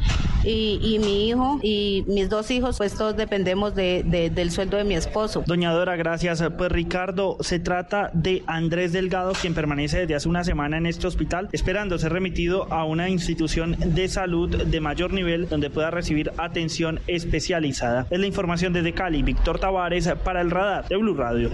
[0.44, 4.78] y, y mi hijo y mis dos hijos, pues todos dependemos de- de- del sueldo
[4.78, 5.44] de mi esposo.
[5.46, 6.44] Doña Dora, gracias.
[6.58, 11.06] Pues Ricardo, se trata de Andrés Delgado, quien permanece desde hace una semana en este
[11.06, 16.32] hospital, esperando ser remitido a una institución de salud de mayor nivel donde pueda recibir
[16.38, 18.08] atención especializada.
[18.10, 19.22] Es la información desde Cali.
[19.22, 21.52] Víctor Tavares para el radar de Blue Radio.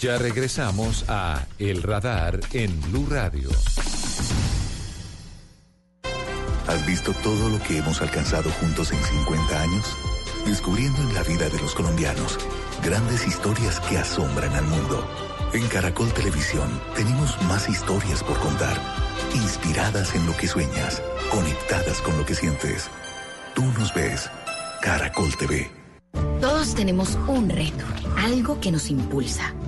[0.00, 3.48] Ya regresamos a El Radar en Blue Radio.
[6.66, 9.96] ¿Has visto todo lo que hemos alcanzado juntos en 50 años?
[10.44, 12.38] Descubriendo en la vida de los colombianos
[12.84, 15.08] grandes historias que asombran al mundo.
[15.54, 18.76] En Caracol Televisión tenemos más historias por contar,
[19.34, 22.90] inspiradas en lo que sueñas, conectadas con lo que sientes.
[23.54, 24.30] Tú nos ves,
[24.82, 25.70] Caracol TV.
[26.40, 27.84] Todos tenemos un reto,
[28.18, 29.54] algo que nos impulsa,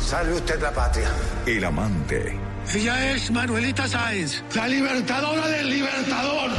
[0.00, 1.08] Salve usted la patria.
[1.46, 2.36] el amante,
[2.74, 6.50] Ella es Manuelita Sáenz, la libertadora del libertador.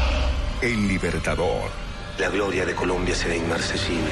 [0.62, 1.70] el libertador.
[2.18, 4.12] La gloria de Colombia será inmarcesible.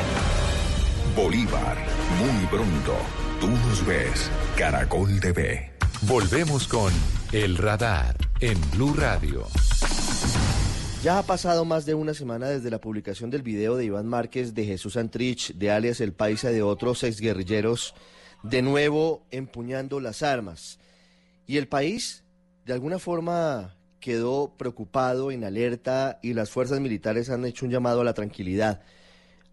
[1.15, 1.77] Bolívar,
[2.19, 2.95] muy pronto.
[3.39, 5.71] Tú nos ves, Caracol TV.
[6.01, 6.91] Volvemos con
[7.31, 9.47] El Radar en Blue Radio.
[11.03, 14.53] Ya ha pasado más de una semana desde la publicación del video de Iván Márquez,
[14.53, 17.93] de Jesús Antrich, de alias El Paisa, de otros exguerrilleros,
[18.43, 20.79] de nuevo empuñando las armas.
[21.45, 22.23] Y el país,
[22.65, 28.01] de alguna forma, quedó preocupado, en alerta, y las fuerzas militares han hecho un llamado
[28.01, 28.81] a la tranquilidad.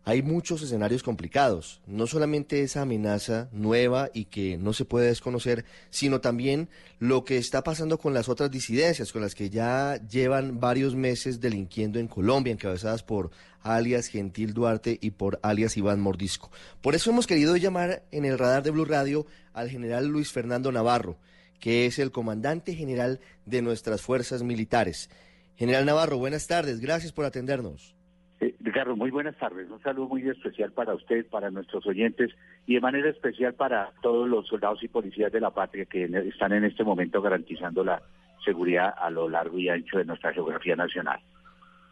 [0.09, 5.65] Hay muchos escenarios complicados, no solamente esa amenaza nueva y que no se puede desconocer,
[5.91, 6.69] sino también
[7.01, 11.41] lo que está pasando con las otras disidencias, con las que ya llevan varios meses
[11.41, 16.53] delinquiendo en Colombia, encabezadas por alias Gentil Duarte y por alias Iván Mordisco.
[16.83, 20.71] Por eso hemos querido llamar en el radar de Blue Radio al general Luis Fernando
[20.71, 21.19] Navarro,
[21.59, 25.11] que es el comandante general de nuestras fuerzas militares.
[25.57, 27.96] General Navarro, buenas tardes, gracias por atendernos.
[28.41, 29.71] Eh, Ricardo, muy buenas tardes.
[29.71, 32.33] Un saludo muy especial para usted, para nuestros oyentes
[32.67, 36.53] y de manera especial para todos los soldados y policías de la patria que están
[36.53, 38.03] en este momento garantizando la
[38.45, 41.21] seguridad a lo largo y ancho de nuestra geografía nacional.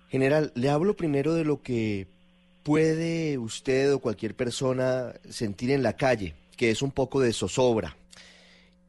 [0.09, 2.07] General, le hablo primero de lo que
[2.62, 7.96] puede usted o cualquier persona sentir en la calle, que es un poco de zozobra.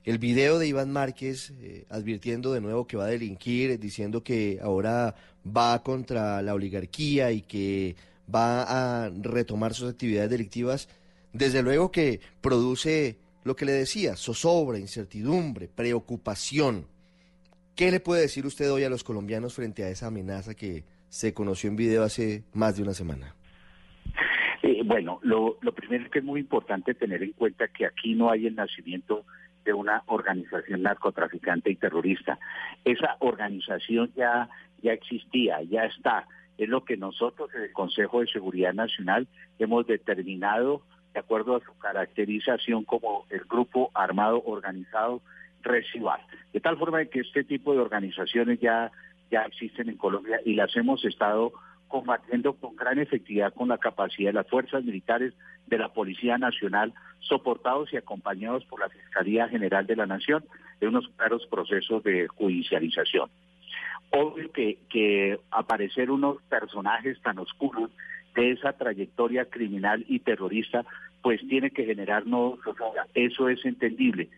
[0.06, 4.60] El video de Iván Márquez eh, advirtiendo de nuevo que va a delinquir, diciendo que
[4.62, 5.16] ahora
[5.46, 7.96] va contra la oligarquía y que
[8.34, 10.90] va a retomar sus actividades delictivas,
[11.34, 16.86] desde luego que produce lo que le decía, zozobra, incertidumbre, preocupación.
[17.76, 21.34] ¿Qué le puede decir usted hoy a los colombianos frente a esa amenaza que se
[21.34, 23.34] conoció en video hace más de una semana?
[24.62, 28.30] Eh, bueno, lo, lo primero que es muy importante tener en cuenta que aquí no
[28.30, 29.26] hay el nacimiento
[29.66, 32.40] de una organización narcotraficante y terrorista.
[32.86, 34.48] Esa organización ya,
[34.82, 36.28] ya existía, ya está.
[36.58, 39.28] Es lo que nosotros en el Consejo de Seguridad Nacional
[39.60, 45.22] hemos determinado de acuerdo a su caracterización como el grupo armado organizado
[45.62, 46.22] residual.
[46.54, 48.92] De tal forma que este tipo de organizaciones ya,
[49.32, 51.54] ya existen en Colombia y las hemos estado
[51.88, 55.34] combatiendo con gran efectividad con la capacidad de las fuerzas militares
[55.68, 60.44] de la Policía Nacional, soportados y acompañados por la Fiscalía General de la Nación
[60.80, 63.30] de unos claros procesos de judicialización.
[64.12, 67.90] Obvio que, que aparecer unos personajes tan oscuros
[68.36, 70.86] de esa trayectoria criminal y terrorista,
[71.22, 72.60] pues tiene que generarnos.
[73.14, 74.30] Eso es entendible.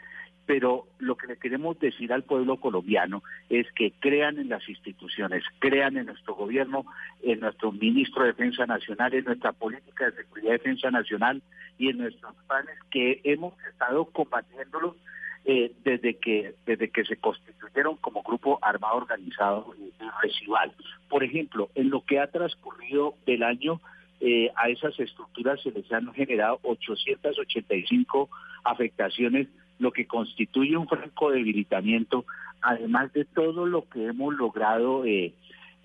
[0.48, 5.44] Pero lo que le queremos decir al pueblo colombiano es que crean en las instituciones,
[5.60, 6.86] crean en nuestro gobierno,
[7.22, 11.42] en nuestro ministro de Defensa Nacional, en nuestra política de seguridad y defensa nacional
[11.78, 14.96] y en nuestros planes que hemos estado combatiéndolos
[15.44, 19.76] eh, desde que desde que se constituyeron como grupo armado organizado
[20.22, 20.74] residual.
[21.10, 23.82] Por ejemplo, en lo que ha transcurrido del año
[24.22, 28.30] eh, a esas estructuras se les han generado 885
[28.64, 29.48] afectaciones
[29.80, 32.26] lo que constituye un franco debilitamiento,
[32.62, 35.34] además de todo lo que hemos logrado eh,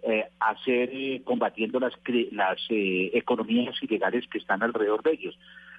[0.02, 1.92] eh, hacer eh, combatiendo las,
[2.32, 5.38] las economías ilegales que están alrededor de ellos.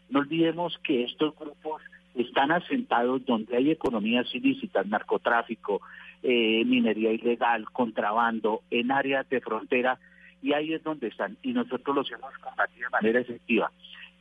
[0.09, 1.81] No olvidemos que estos grupos
[2.15, 5.81] están asentados donde hay economías ilícitas, narcotráfico,
[6.21, 9.97] minería ilegal, contrabando, en áreas de frontera,
[10.41, 11.37] y ahí es donde están.
[11.41, 13.71] Y nosotros los hemos combatido de manera efectiva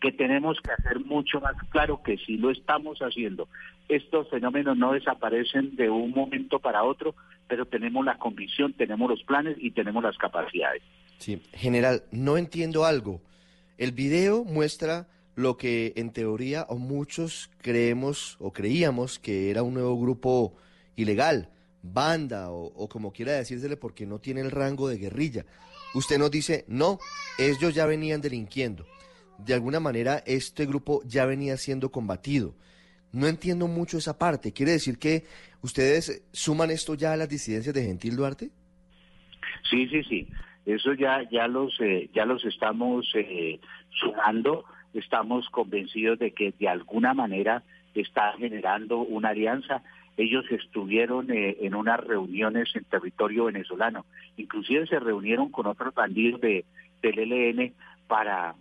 [0.02, 3.48] que tenemos que hacer mucho más claro que si lo estamos haciendo,
[3.88, 7.14] estos fenómenos no desaparecen de un momento para otro,
[7.48, 10.82] pero tenemos la convicción, tenemos los planes y tenemos las capacidades.
[11.18, 13.20] Sí, general, no entiendo algo.
[13.78, 19.74] El video muestra lo que en teoría o muchos creemos o creíamos que era un
[19.74, 20.54] nuevo grupo
[20.96, 21.48] ilegal,
[21.82, 25.44] banda o, como quiera decírsele porque no tiene el rango de guerrilla.
[25.94, 26.98] Usted nos dice, no,
[27.38, 28.86] ellos ya venían delinquiendo
[29.44, 32.54] de alguna manera este grupo ya venía siendo combatido.
[33.12, 34.52] No entiendo mucho esa parte.
[34.52, 35.24] ¿Quiere decir que
[35.62, 38.50] ustedes suman esto ya a las disidencias de Gentil Duarte?
[39.68, 40.28] Sí, sí, sí.
[40.64, 43.60] Eso ya ya los eh, ya los estamos eh,
[43.90, 44.64] sumando.
[44.94, 47.62] Estamos convencidos de que de alguna manera
[47.94, 49.82] está generando una alianza.
[50.16, 54.04] Ellos estuvieron eh, en unas reuniones en territorio venezolano.
[54.36, 56.64] Inclusive se reunieron con otros bandidos de,
[57.02, 57.72] del ELN
[58.06, 58.54] para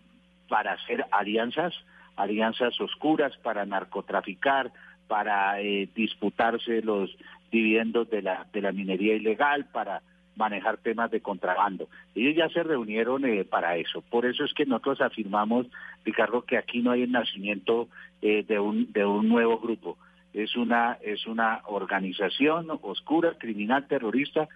[0.52, 1.74] para hacer alianzas,
[2.16, 4.72] alianzas oscuras para narcotraficar,
[5.08, 7.16] para eh, disputarse los
[7.52, 10.02] dividendos de la, de la minería ilegal, para
[10.36, 11.88] manejar temas de contrabando.
[12.16, 14.02] Ellos ya se reunieron eh, para eso.
[14.02, 15.68] Por eso es que nosotros afirmamos,
[16.06, 17.90] Ricardo, que aquí no hay el nacimiento
[18.22, 19.98] eh, de, un, de un nuevo grupo.
[20.34, 24.48] Es una, es una organización oscura, criminal, terrorista,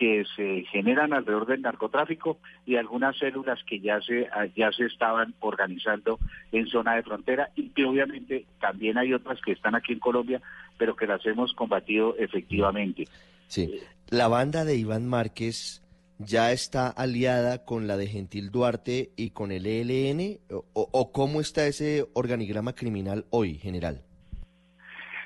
[0.00, 5.34] que se generan alrededor del narcotráfico y algunas células que ya se ya se estaban
[5.40, 6.18] organizando
[6.52, 10.40] en zona de frontera y que obviamente también hay otras que están aquí en Colombia,
[10.78, 13.08] pero que las hemos combatido efectivamente.
[13.48, 13.78] Sí,
[14.08, 15.82] la banda de Iván Márquez
[16.16, 20.38] ya está aliada con la de Gentil Duarte y con el ELN
[20.72, 24.00] o, cómo está ese organigrama criminal hoy, general.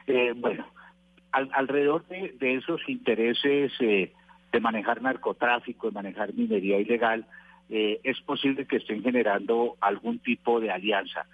[0.09, 0.66] Eh, bueno,
[1.31, 4.12] alrededor de, esos intereses eh,
[4.55, 7.27] de manejar narcotráfico, de manejar minería ilegal,
[7.71, 11.27] eh, es posible que estén generando algún tipo de alianza.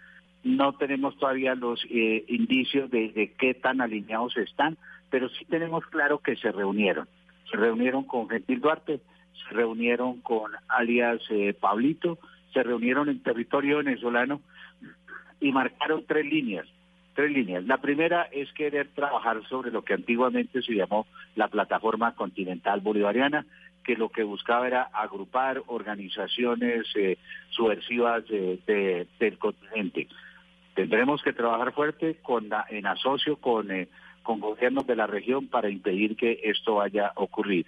[0.43, 4.79] No tenemos todavía los eh, indicios de, qué tan alineados están,
[5.11, 7.09] pero sí tenemos claro que se reunieron.
[7.51, 9.01] Se reunieron con Gentil Duarte,
[9.35, 12.19] se reunieron con alias eh, Pablito,
[12.55, 14.41] se reunieron en territorio venezolano
[15.43, 16.67] y marcaron tres líneas
[17.21, 17.65] tres líneas.
[17.65, 21.07] La primera es querer trabajar sobre lo que antiguamente se llamó
[21.37, 23.45] la plataforma continental bolivariana,
[23.85, 27.19] que lo que buscaba era agrupar organizaciones eh,
[27.51, 30.09] subversivas del continente.
[30.75, 33.89] Tendremos que trabajar fuerte con en asocio con, eh,
[34.23, 37.67] con gobiernos de la región para impedir que esto vaya a ocurrir.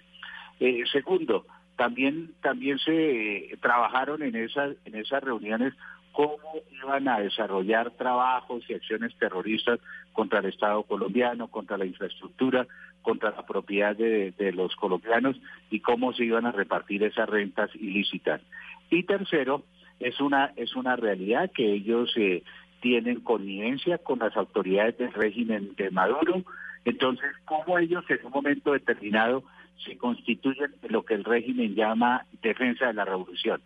[0.59, 1.45] Eh, segundo,
[1.75, 5.75] también también se trabajaron en esas en esas reuniones
[6.13, 6.37] cómo
[6.71, 9.79] iban a desarrollar trabajos y acciones terroristas
[10.13, 12.67] contra el Estado colombiano, contra la infraestructura,
[13.01, 15.35] contra la propiedad de, los colombianos
[15.69, 18.41] y cómo se iban a repartir esas rentas ilícitas.
[18.89, 19.63] Y tercero,
[19.99, 22.43] es una, es una realidad que ellos eh,
[22.79, 26.43] tienen connivencia con las autoridades del régimen de Maduro.
[26.85, 29.43] Entonces, cómo ellos en un momento determinado
[29.83, 33.61] se constituyen en lo que el régimen llama defensa de la revolución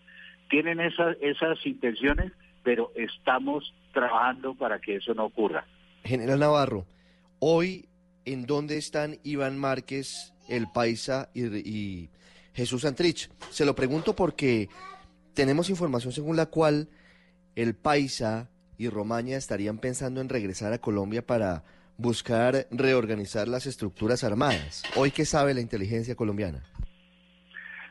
[0.49, 2.31] tienen esas, esas intenciones,
[2.63, 5.65] pero estamos trabajando para que eso no ocurra.
[6.03, 6.85] General Navarro,
[7.39, 7.87] hoy,
[8.25, 12.09] ¿en dónde están Iván Márquez, el Paisa y,
[12.53, 13.29] Jesús Santrich?
[13.49, 14.69] Se lo pregunto porque
[15.33, 16.89] tenemos información según la cual
[17.55, 21.63] el Paisa y Romaña estarían pensando en regresar a Colombia para
[21.97, 24.83] buscar reorganizar las estructuras armadas.
[24.95, 26.63] ¿Hoy qué sabe la inteligencia colombiana?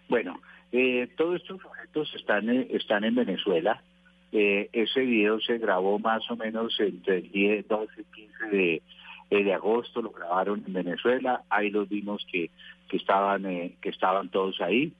[0.09, 0.41] Bueno,
[0.73, 1.61] eh, todos estos
[1.97, 3.83] sujetos están, eh, están en Venezuela.
[4.33, 8.83] Eh, ese video se grabó más o menos entre el 10, 12 y 15 de,
[9.31, 11.43] eh, de agosto, lo grabaron en Venezuela.
[11.49, 12.51] Ahí los vimos que,
[12.89, 13.43] que, estaban,
[13.81, 14.93] que estaban todos ahí.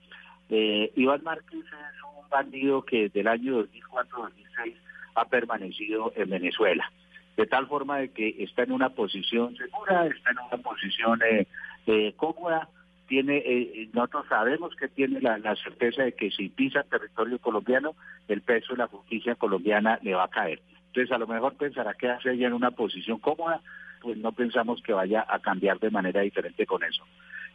[0.49, 4.73] Iván Márquez es un bandido que desde el año 2004-2006
[5.15, 6.89] ha permanecido en Venezuela.
[7.35, 11.45] de tal forma de que está en una posición segura, está en una posición eh,
[11.85, 12.67] eh, cómoda,
[13.07, 17.95] tiene, eh, nosotros sabemos que tiene la, certeza de que si pisa territorio colombiano,
[18.27, 20.61] el peso de la justicia colombiana le va a caer.
[20.87, 23.61] Entonces a lo mejor pensará que hace ella en una posición cómoda,
[24.01, 27.03] pues no pensamos que vaya a cambiar de manera diferente con eso.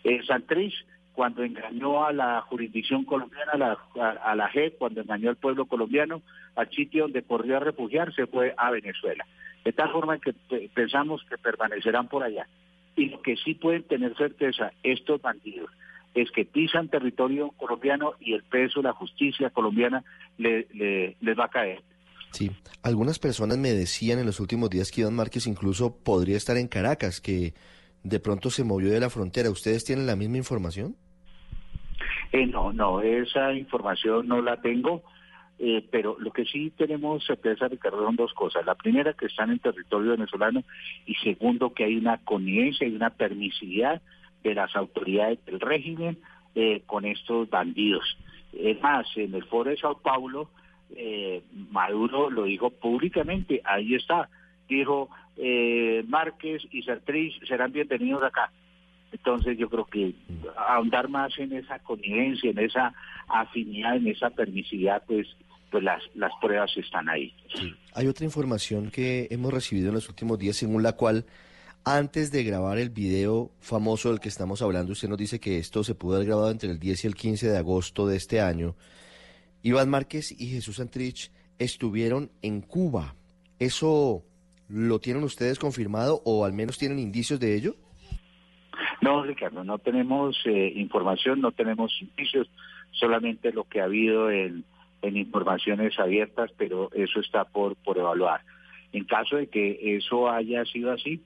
[0.05, 0.75] Eh, Santrich,
[1.13, 3.79] cuando engañó a la jurisdicción colombiana, a la,
[4.11, 6.23] a la JEP, cuando engañó al pueblo colombiano,
[6.57, 9.27] al sitio donde corrió a refugiarse fue a Venezuela.
[9.65, 10.33] De tal forma que
[10.75, 12.47] pensamos que permanecerán por allá.
[12.97, 15.71] Y lo que sí pueden tener certeza estos bandidos
[16.15, 20.05] es que pisan territorio colombiano y el peso de la justicia colombiana
[20.37, 21.83] le, le, les va a caer.
[22.33, 22.51] Sí,
[22.83, 26.69] algunas personas me decían en los últimos días que Iván Márquez incluso podría estar en
[26.69, 27.55] Caracas, que
[28.03, 29.51] de pronto se movió de la frontera.
[29.51, 30.97] ¿Ustedes tienen la misma información?
[32.33, 35.03] Eh, no, no, esa información no la tengo.
[35.59, 38.67] Eh, pero lo que sí tenemos certeza, Ricardo, son dos cosas.
[38.67, 40.65] La primera, que están en territorio venezolano,
[41.07, 44.03] y segundo, que hay una connivencia y una permisividad
[44.43, 46.19] de las autoridades del régimen
[46.55, 48.05] eh, con estos bandidos.
[48.53, 50.51] Es más, en el foro de Sao Paulo,
[50.95, 54.29] eh, Maduro lo dijo públicamente, ahí está,
[54.69, 58.53] dijo eh, Márquez y Sartriz serán bienvenidos acá.
[59.13, 60.15] Entonces yo creo que
[60.57, 62.95] ahondar más en esa connivencia, en esa
[63.29, 65.27] afinidad, en esa permisividad, pues
[65.71, 67.35] pues las, las pruebas están ahí.
[67.95, 71.25] Hay otra información que hemos recibido en los últimos días según la cual
[71.85, 75.83] antes de grabar el video famoso del que estamos hablando, usted nos dice que esto
[75.83, 78.77] se pudo haber grabado entre el 10 y el 15 de agosto de este año.
[79.63, 83.17] Iván Márquez y Jesús Santrich estuvieron en Cuba.
[83.59, 84.23] ¿Eso
[84.69, 87.77] lo tienen ustedes confirmado o al menos tienen indicios de ello?
[89.03, 92.49] No, Ricardo, no tenemos eh, información, no tenemos indicios,
[92.93, 94.65] solamente lo que ha habido en,
[95.03, 98.43] en informaciones abiertas, pero eso está por, por evaluar.
[98.93, 101.21] En caso de que eso haya sido así,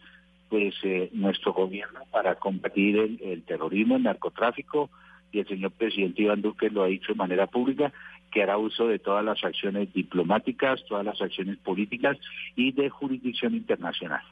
[0.48, 4.88] pues eh, nuestro gobierno para combatir el, el, terrorismo, el narcotráfico,
[5.30, 7.92] y el señor presidente Iván Duque lo ha dicho de manera pública,
[8.32, 12.16] que hará uso de todas las acciones diplomáticas, todas las acciones políticas
[12.54, 14.22] y de jurisdicción internacional.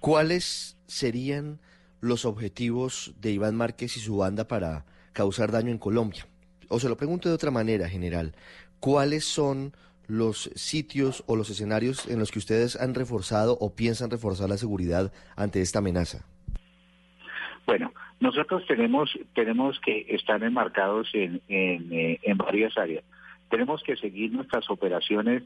[0.00, 1.60] ¿Cuáles serían
[2.00, 6.26] los objetivos de Iván Márquez y su banda para causar daño en Colombia?
[6.68, 8.34] O se lo pregunto de otra manera, general.
[8.78, 9.72] ¿Cuáles son
[10.06, 14.56] los sitios o los escenarios en los que ustedes han reforzado o piensan reforzar la
[14.56, 16.24] seguridad ante esta amenaza?
[17.66, 23.04] Bueno, nosotros tenemos tenemos que estar enmarcados en, en, eh, varias áreas.
[23.48, 25.44] Tenemos que seguir nuestras operaciones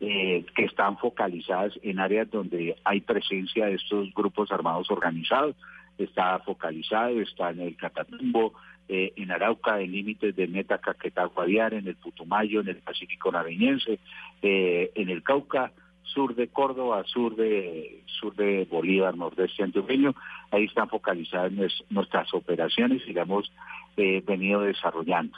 [0.00, 5.56] eh, que están focalizadas en áreas donde hay presencia de estos grupos armados organizados.
[5.98, 8.52] Está focalizado, está en el Catatumbo,
[8.88, 13.32] eh, en Arauca, en límites de Meta, Caquetá, Guaviare, en el Putumayo, en el Pacífico
[13.32, 13.98] Nariñense,
[14.42, 15.72] eh, en el Cauca,
[16.02, 20.14] sur de Córdoba, sur de sur de Bolívar, nordeste antioqueño.
[20.50, 21.52] Ahí están focalizadas
[21.90, 23.52] nuestras operaciones y las hemos
[23.96, 25.36] eh, venido desarrollando.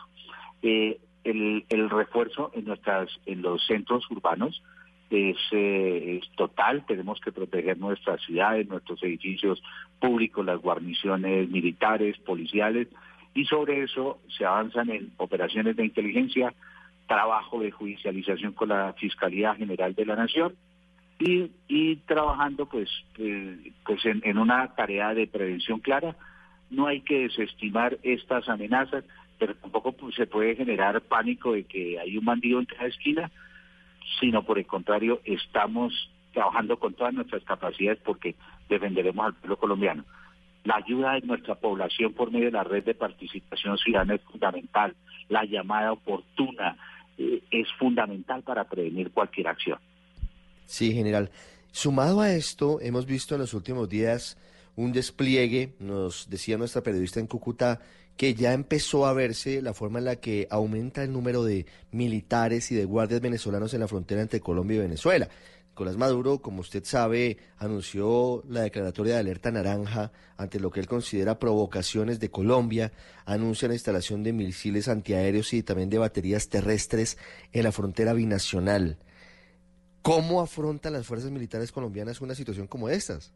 [0.62, 4.62] Eh, el, el, refuerzo en nuestras en los centros urbanos
[5.10, 6.84] es, eh, es, total.
[6.86, 9.62] Tenemos que proteger nuestras ciudades, nuestros edificios
[10.00, 12.88] públicos, las guarniciones militares, policiales
[13.34, 16.52] y sobre eso se avanzan en operaciones de inteligencia,
[17.06, 20.54] trabajo de judicialización con la Fiscalía General de la Nación
[21.18, 22.88] y, y trabajando pues,
[23.18, 26.16] eh, pues en, en una tarea de prevención clara.
[26.70, 29.04] No hay que desestimar estas amenazas,
[29.38, 33.30] pero tampoco pues, se puede generar pánico de que hay un bandido en cada esquina,
[34.20, 35.92] sino por el contrario, estamos
[36.32, 38.34] trabajando con todas nuestras capacidades porque
[38.68, 40.04] defenderemos al pueblo colombiano.
[40.64, 44.94] La ayuda de nuestra población por medio de la red de participación ciudadana es fundamental.
[45.28, 46.76] La llamada oportuna
[47.16, 49.78] eh, es fundamental para prevenir cualquier acción.
[50.66, 51.30] Sí, general.
[51.70, 54.36] Sumado a esto, hemos visto en los últimos días
[54.76, 57.80] un despliegue, nos decía nuestra periodista en Cúcuta,
[58.18, 62.70] que ya empezó a verse la forma en la que aumenta el número de militares
[62.72, 65.28] y de guardias venezolanos en la frontera entre Colombia y Venezuela.
[65.68, 70.88] Nicolás Maduro, como usted sabe, anunció la declaratoria de alerta naranja ante lo que él
[70.88, 72.90] considera provocaciones de Colombia,
[73.24, 77.18] anuncia la instalación de misiles antiaéreos y también de baterías terrestres
[77.52, 78.98] en la frontera binacional.
[80.02, 83.32] ¿Cómo afrontan las fuerzas militares colombianas una situación como estas?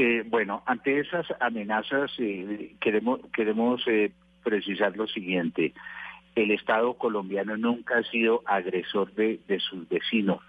[0.00, 4.12] Eh, bueno, ante esas amenazas eh, queremos, queremos eh,
[4.44, 5.74] precisar lo siguiente.
[6.36, 10.40] El Estado colombiano nunca ha sido agresor de, de sus vecinos,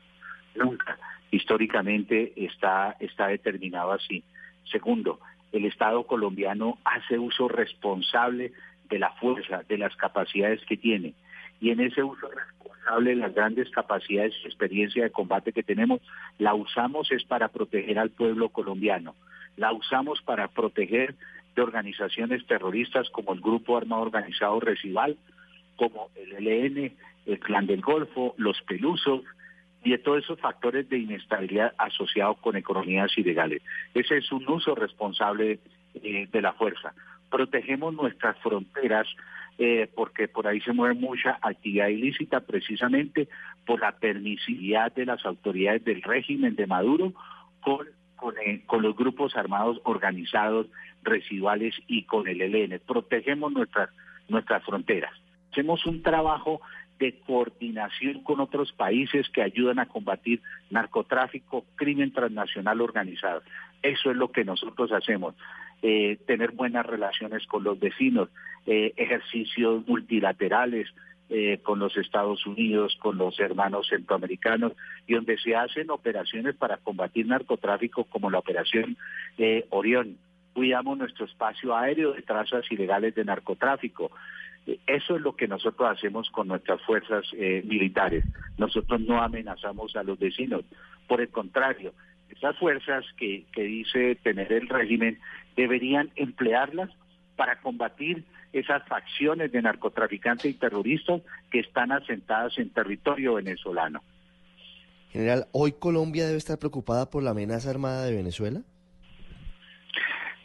[0.54, 1.00] nunca.
[1.32, 4.24] Históricamente está, está determinado así.
[4.72, 5.20] Segundo,
[5.52, 8.54] el Estado colombiano hace uso responsable
[8.88, 11.16] de la fuerza, de las capacidades que tiene.
[11.60, 16.02] Y en ese uso responsable responsable, las grandes capacidades y experiencia de combate que tenemos,
[16.38, 19.16] la usamos es para proteger al pueblo colombiano,
[19.58, 21.16] la usamos para proteger
[21.56, 25.18] de organizaciones terroristas como el Grupo Armado Organizado Residual,
[25.76, 26.94] como el ELN,
[27.26, 29.22] el Clan del Golfo, los Pelusos,
[29.84, 33.62] y de todos esos factores de inestabilidad asociados con economías ilegales.
[33.94, 35.60] Ese es un uso responsable
[35.96, 36.94] eh, de la fuerza.
[37.30, 39.08] Protegemos nuestras fronteras
[39.58, 43.28] eh, porque por ahí se mueve mucha actividad ilícita precisamente
[43.66, 47.14] por la permisividad de las autoridades del régimen de Maduro
[47.62, 47.88] con,
[48.20, 50.68] con, eh, con los grupos armados organizados
[51.04, 52.80] residuales y con el ELN.
[52.86, 53.90] Protegemos nuestras,
[54.28, 55.14] nuestras fronteras.
[55.52, 56.62] Hacemos un trabajo
[57.00, 63.42] de coordinación con otros países que ayudan a combatir narcotráfico, crimen transnacional organizado.
[63.82, 65.34] Eso es lo que nosotros hacemos.
[65.82, 68.30] Eh, tener buenas relaciones con los vecinos,
[68.66, 70.94] eh, ejercicios multilaterales
[71.30, 74.74] eh, con los Estados Unidos, con los hermanos centroamericanos,
[75.08, 78.98] y donde se hacen operaciones para combatir narcotráfico como la operación
[79.70, 80.18] Orión.
[80.54, 84.12] Cuidamos nuestro espacio aéreo de trazas ilegales de narcotráfico.
[84.88, 88.24] Eso es lo que nosotros hacemos con nuestras fuerzas eh, militares.
[88.58, 90.64] Nosotros no amenazamos a los vecinos.
[91.08, 91.94] Por el contrario,
[92.30, 95.20] esas fuerzas que, que dice tener el régimen
[95.56, 96.90] deberían emplearlas
[97.36, 98.24] para combatir
[98.54, 101.22] esas facciones de narcotraficantes y terroristas
[101.52, 104.02] que están asentadas en territorio venezolano.
[105.12, 108.62] General, ¿hoy Colombia debe estar preocupada por la amenaza armada de Venezuela?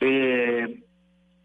[0.01, 0.83] Eh,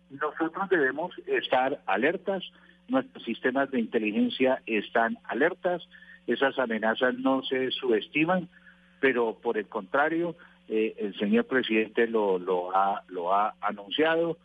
[0.10, 2.44] nosotros debemos estar alertas,
[2.88, 5.88] nuestros sistemas de inteligencia están alertas,
[6.28, 8.50] esas amenazas no se subestiman,
[9.00, 10.36] pero por el contrario,
[10.68, 14.38] eh, el señor presidente lo, lo, ha, lo ha anunciado,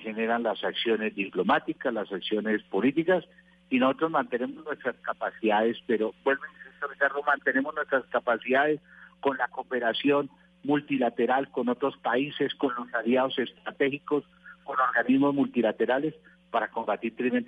[0.00, 3.24] generan las acciones diplomáticas, las acciones políticas,
[3.70, 8.80] y nosotros mantenemos nuestras capacidades, pero vuelvo a Ricardo, mantenemos nuestras capacidades
[9.20, 10.30] con la cooperación
[10.64, 14.24] multilateral con otros países, con los aliados estratégicos,
[14.64, 16.14] con organismos multilaterales
[16.50, 17.46] para combatir crimen,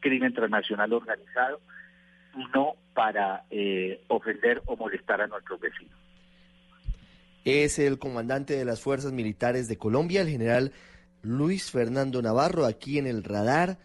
[0.00, 1.60] crimen transnacional organizado
[2.54, 5.94] no para eh, ofender o molestar a nuestros vecinos.
[7.44, 10.72] Es el comandante de las Fuerzas Militares de Colombia, el general
[11.26, 13.78] Luis Fernando Navarro, aquí en el radar,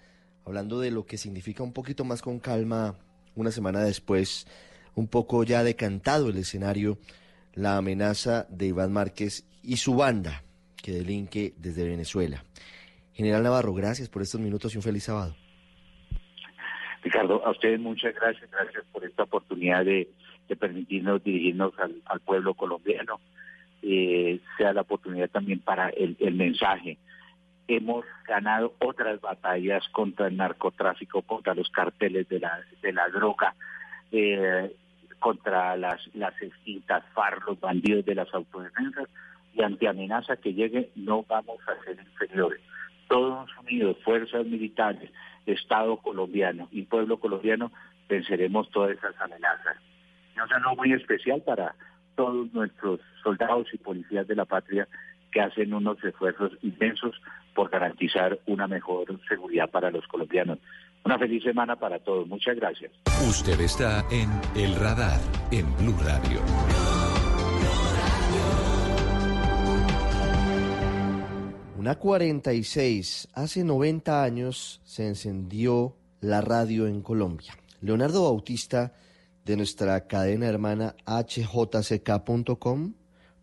[0.45, 2.93] hablando de lo que significa un poquito más con calma,
[3.35, 4.45] una semana después,
[4.93, 6.99] un poco ya decantado el escenario,
[7.55, 10.43] la amenaza de Iván Márquez y su banda
[10.83, 12.43] que delinque desde Venezuela.
[13.13, 15.35] General Navarro, gracias por estos minutos y un feliz sábado.
[17.01, 20.07] Ricardo, a ustedes muchas gracias, gracias por esta oportunidad de,
[20.59, 23.19] permitirnos dirigirnos al, pueblo colombiano.
[23.81, 26.99] Eh, sea la oportunidad también para el, mensaje.
[27.67, 33.55] Hemos ganado otras batallas contra el narcotráfico, contra los carteles de la, de la droga,
[34.11, 34.75] eh,
[35.19, 37.03] contra las, las extintas
[37.47, 39.07] los bandidos de las autodefensas,
[39.53, 42.61] y ante amenaza que llegue no vamos a ser inferiores
[43.11, 45.11] todos unidos, fuerzas militares,
[45.45, 47.69] Estado colombiano y pueblo colombiano,
[48.07, 49.75] venceremos todas esas amenazas.
[50.33, 51.75] Y un saludo muy especial para
[52.15, 54.87] todos nuestros soldados y policías de la patria
[55.29, 57.21] que hacen unos esfuerzos inmensos
[57.53, 60.59] por garantizar una mejor seguridad para los colombianos.
[61.03, 62.27] Una feliz semana para todos.
[62.27, 62.91] Muchas gracias.
[63.27, 65.19] Usted está en El Radar,
[65.51, 66.39] en Blue Radio.
[71.77, 73.29] Una 46.
[73.33, 77.57] Hace 90 años se encendió la radio en Colombia.
[77.81, 78.93] Leonardo Bautista,
[79.43, 82.93] de nuestra cadena hermana hjck.com,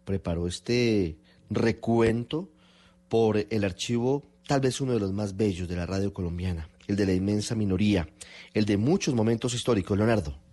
[0.04, 1.18] preparó este
[1.50, 2.50] recuento
[3.09, 6.96] por el archivo, tal vez uno de los más bellos de la radio colombiana, el
[6.96, 8.09] de la inmensa minoría,
[8.54, 9.96] el de muchos momentos históricos.
[9.96, 10.47] Leonardo.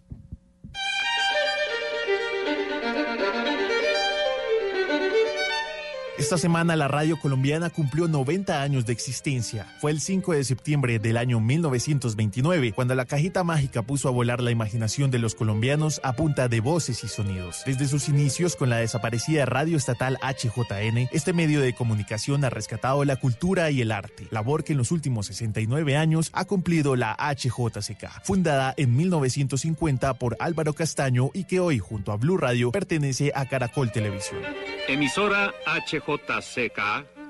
[6.18, 9.68] Esta semana la radio colombiana cumplió 90 años de existencia.
[9.82, 14.42] Fue el 5 de septiembre del año 1929 cuando la cajita mágica puso a volar
[14.42, 17.64] la imaginación de los colombianos a punta de voces y sonidos.
[17.66, 23.04] Desde sus inicios con la desaparecida radio estatal HJN, este medio de comunicación ha rescatado
[23.04, 27.18] la cultura y el arte, labor que en los últimos 69 años ha cumplido la
[27.20, 33.34] HJCK, fundada en 1950 por Álvaro Castaño y que hoy junto a Blue Radio pertenece
[33.36, 34.40] a Caracol Televisión.
[34.88, 36.05] Emisora HJCK,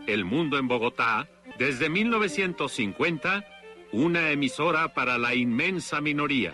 [0.08, 3.46] El Mundo en Bogotá, desde 1950,
[3.94, 6.54] una emisora para la inmensa minoría.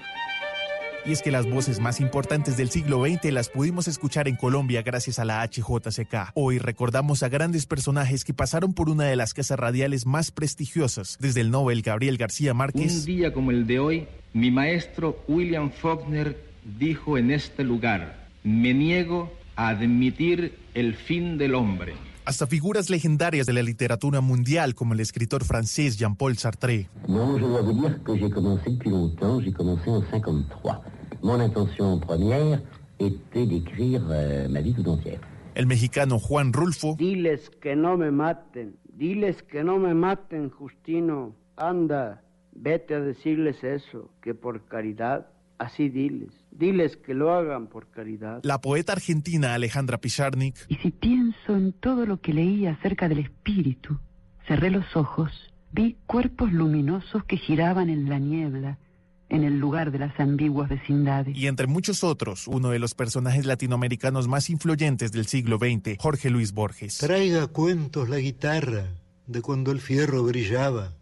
[1.04, 4.84] Y es que las voces más importantes del siglo XX las pudimos escuchar en Colombia
[4.84, 6.32] gracias a la HJCK.
[6.36, 11.18] Hoy recordamos a grandes personajes que pasaron por una de las casas radiales más prestigiosas,
[11.20, 13.00] desde el Nobel Gabriel García Márquez.
[13.00, 16.38] Un día como el de hoy, Mi maestro William Faulkner
[16.78, 21.96] dijo en este lugar, me niego a admitir el fin del hombre.
[22.32, 26.88] Hasta figuras legendarias de la literatura mundial como el escritor francés Jean-Paul Sartre.
[27.10, 30.82] Non, je dois vous dire que j'ai commencé depuis longtemps, j'ai commencé en 53.
[31.24, 32.62] Mon intention première
[33.00, 35.20] était d'écrire euh, ma vie tout entière.
[35.56, 36.96] El mexicano Juan Rulfo.
[36.96, 41.36] Diles que no me maten, diles que no me maten, Justino.
[41.58, 42.22] Anda,
[42.56, 45.28] vete a decirles eso, que por caridad,
[45.58, 46.32] así diles.
[46.52, 48.42] Diles que lo hagan por caridad.
[48.44, 50.56] La poeta argentina Alejandra Pizarnik.
[50.68, 53.98] Y si pienso en todo lo que leí acerca del espíritu,
[54.48, 55.32] cerré los ojos,
[55.72, 58.78] vi cuerpos luminosos que giraban en la niebla,
[59.30, 61.36] en el lugar de las ambiguas vecindades.
[61.38, 66.30] Y entre muchos otros, uno de los personajes latinoamericanos más influyentes del siglo XX, Jorge
[66.30, 66.98] Luis Borges.
[66.98, 68.88] Traiga cuentos la guitarra
[69.28, 70.94] de cuando el fierro brillaba,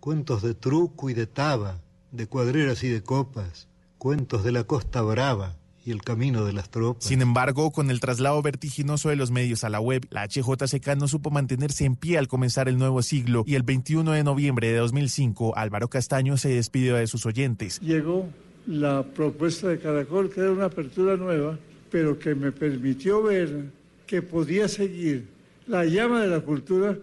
[0.00, 1.80] cuentos de truco y de taba,
[2.12, 3.67] de cuadreras y de copas,
[3.98, 7.04] cuentos de la Costa Brava y el camino de las tropas.
[7.04, 11.08] Sin embargo, con el traslado vertiginoso de los medios a la web, la HJCK no
[11.08, 14.78] supo mantenerse en pie al comenzar el nuevo siglo y el 21 de noviembre de
[14.78, 17.80] 2005, Álvaro Castaño se despidió de sus oyentes.
[17.80, 18.28] Llegó
[18.66, 21.58] la propuesta de Caracol, que era una apertura nueva,
[21.90, 23.70] pero que me permitió ver
[24.06, 25.26] que podía seguir
[25.66, 26.96] la llama de la cultura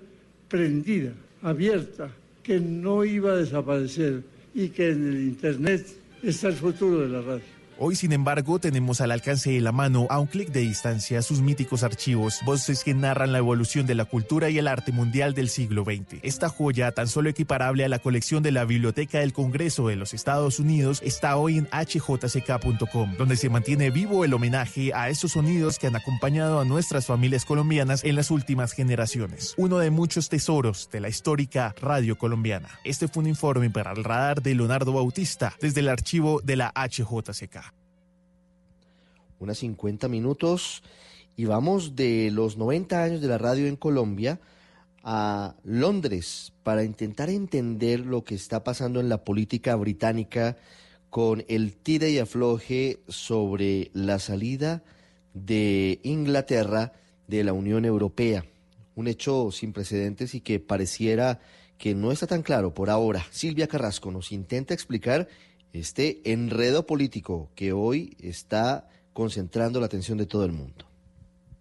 [0.47, 2.09] prendida, abierta,
[2.43, 4.23] que no iba a desaparecer
[4.53, 7.54] y que en el Internet está el futuro de la radio.
[7.77, 11.41] Hoy, sin embargo, tenemos al alcance de la mano, a un clic de distancia, sus
[11.41, 15.49] míticos archivos, voces que narran la evolución de la cultura y el arte mundial del
[15.49, 16.21] siglo XX.
[16.21, 20.13] Esta joya, tan solo equiparable a la colección de la Biblioteca del Congreso de los
[20.13, 25.77] Estados Unidos, está hoy en hjck.com, donde se mantiene vivo el homenaje a esos sonidos
[25.77, 29.53] que han acompañado a nuestras familias colombianas en las últimas generaciones.
[29.57, 32.69] Uno de muchos tesoros de la histórica radio colombiana.
[32.85, 36.71] Este fue un informe para el radar de Leonardo Bautista desde el archivo de la
[36.73, 37.64] HJCK
[39.39, 40.83] unas 50 minutos
[41.35, 44.39] y vamos de los 90 años de la radio en Colombia
[45.03, 50.57] a Londres para intentar entender lo que está pasando en la política británica
[51.09, 54.83] con el tire y afloje sobre la salida
[55.33, 56.93] de Inglaterra
[57.27, 58.45] de la Unión Europea.
[58.95, 61.39] Un hecho sin precedentes y que pareciera
[61.77, 63.25] que no está tan claro por ahora.
[63.31, 65.27] Silvia Carrasco nos intenta explicar
[65.73, 70.83] este enredo político que hoy está concentrando la atención de todo el mundo.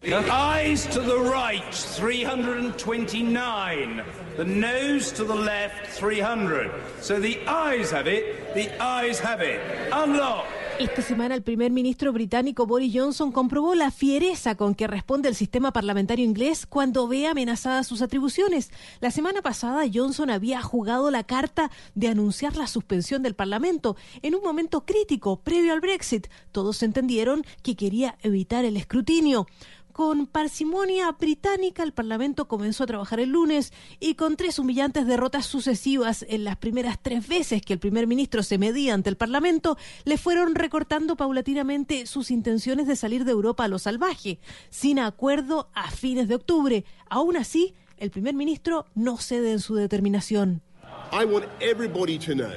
[0.01, 4.03] The eyes to the right, 329.
[4.37, 6.71] The nose to the left, 300.
[7.01, 9.61] So the eyes have it, the eyes have it.
[9.93, 10.47] Unlock.
[10.81, 15.37] Esta semana el primer ministro británico Boris Johnson comprobó la fiereza con que responde el
[15.37, 18.73] sistema parlamentario inglés cuando ve amenazadas sus atribuciones.
[19.01, 24.35] La semana pasada Johnson había jugado la carta de anunciar la suspensión del Parlamento en
[24.35, 26.27] un momento crítico previo al Brexit.
[26.51, 29.47] Todos entendieron que quería evitar el escrutinio.
[29.95, 35.47] Con parsimonia británica, el Parlamento comenzó a trabajar el lunes y con tres humillantes derrotas
[35.47, 39.79] sucesivas en las primeras tres veces que el primer ministro se medía ante el Parlamento,
[40.05, 45.69] le fueron recortando paulatinamente sus intenciones de salir de Europa a lo salvaje, sin acuerdo
[45.75, 46.85] a fines de octubre.
[47.09, 50.61] Aún así, el primer ministro no cede en su determinación.
[51.13, 52.51] I want everybody to know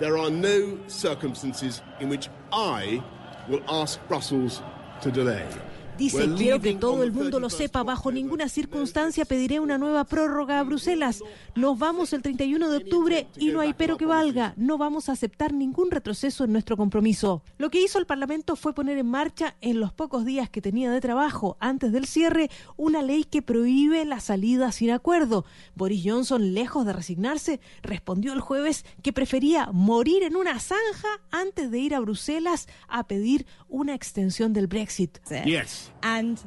[0.00, 3.00] there are no circumstances in which I
[3.48, 4.60] will ask Brussels
[5.02, 5.46] to delay.
[5.98, 10.58] Dice, quiero que todo el mundo lo sepa, bajo ninguna circunstancia pediré una nueva prórroga
[10.58, 11.22] a Bruselas.
[11.54, 14.54] Nos vamos el 31 de octubre y no hay pero que valga.
[14.56, 17.42] No vamos a aceptar ningún retroceso en nuestro compromiso.
[17.58, 20.90] Lo que hizo el Parlamento fue poner en marcha, en los pocos días que tenía
[20.90, 25.44] de trabajo antes del cierre, una ley que prohíbe la salida sin acuerdo.
[25.76, 31.70] Boris Johnson, lejos de resignarse, respondió el jueves que prefería morir en una zanja antes
[31.70, 35.18] de ir a Bruselas a pedir una extensión del Brexit.
[35.44, 35.83] Yes.
[36.02, 36.38] And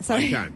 [0.00, 0.30] I sorry.
[0.30, 0.52] can.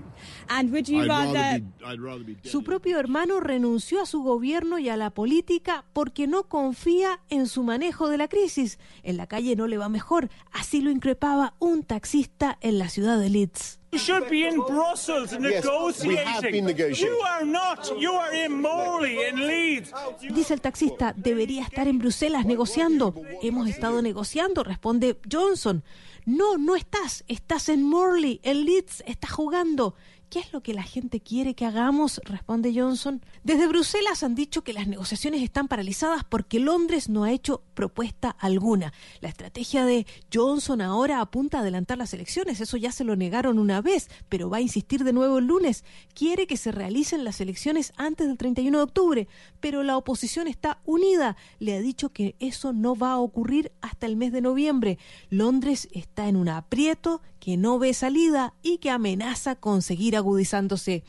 [0.49, 2.51] And would you I'd rather rather be- I'd rather be dead.
[2.51, 7.47] su propio hermano renunció a su gobierno y a la política porque no confía en
[7.47, 8.79] su manejo de la crisis.
[9.03, 13.19] En la calle no le va mejor, así lo increpaba un taxista en la ciudad
[13.19, 13.81] de Leeds.
[13.95, 15.65] You should be in Brussels Yes,
[16.05, 16.67] we have been negotiating.
[16.67, 17.07] negotiating.
[17.07, 17.93] You are not.
[17.97, 19.93] You are in Morley, in Leeds.
[20.35, 23.15] Dice el taxista, debería estar en Bruselas negociando.
[23.41, 25.85] Hemos estado negociando, responde Johnson.
[26.27, 29.95] No, no estás, estás en Morley, en Leeds, estás jugando.
[30.35, 32.21] ¿Qué es lo que la gente quiere que hagamos?
[32.25, 33.23] responde Johnson.
[33.45, 38.31] Desde Bruselas han dicho que las negociaciones están paralizadas porque Londres no ha hecho propuesta
[38.31, 38.93] alguna.
[39.21, 42.61] La estrategia de Johnson ahora apunta a adelantar las elecciones.
[42.61, 45.85] Eso ya se lo negaron una vez, pero va a insistir de nuevo el lunes.
[46.15, 49.29] Quiere que se realicen las elecciones antes del 31 de octubre,
[49.61, 51.37] pero la oposición está unida.
[51.61, 54.99] Le ha dicho que eso no va a ocurrir hasta el mes de noviembre.
[55.31, 61.05] Londres está en un aprieto que no ve salida y que amenaza con seguir agudizándose.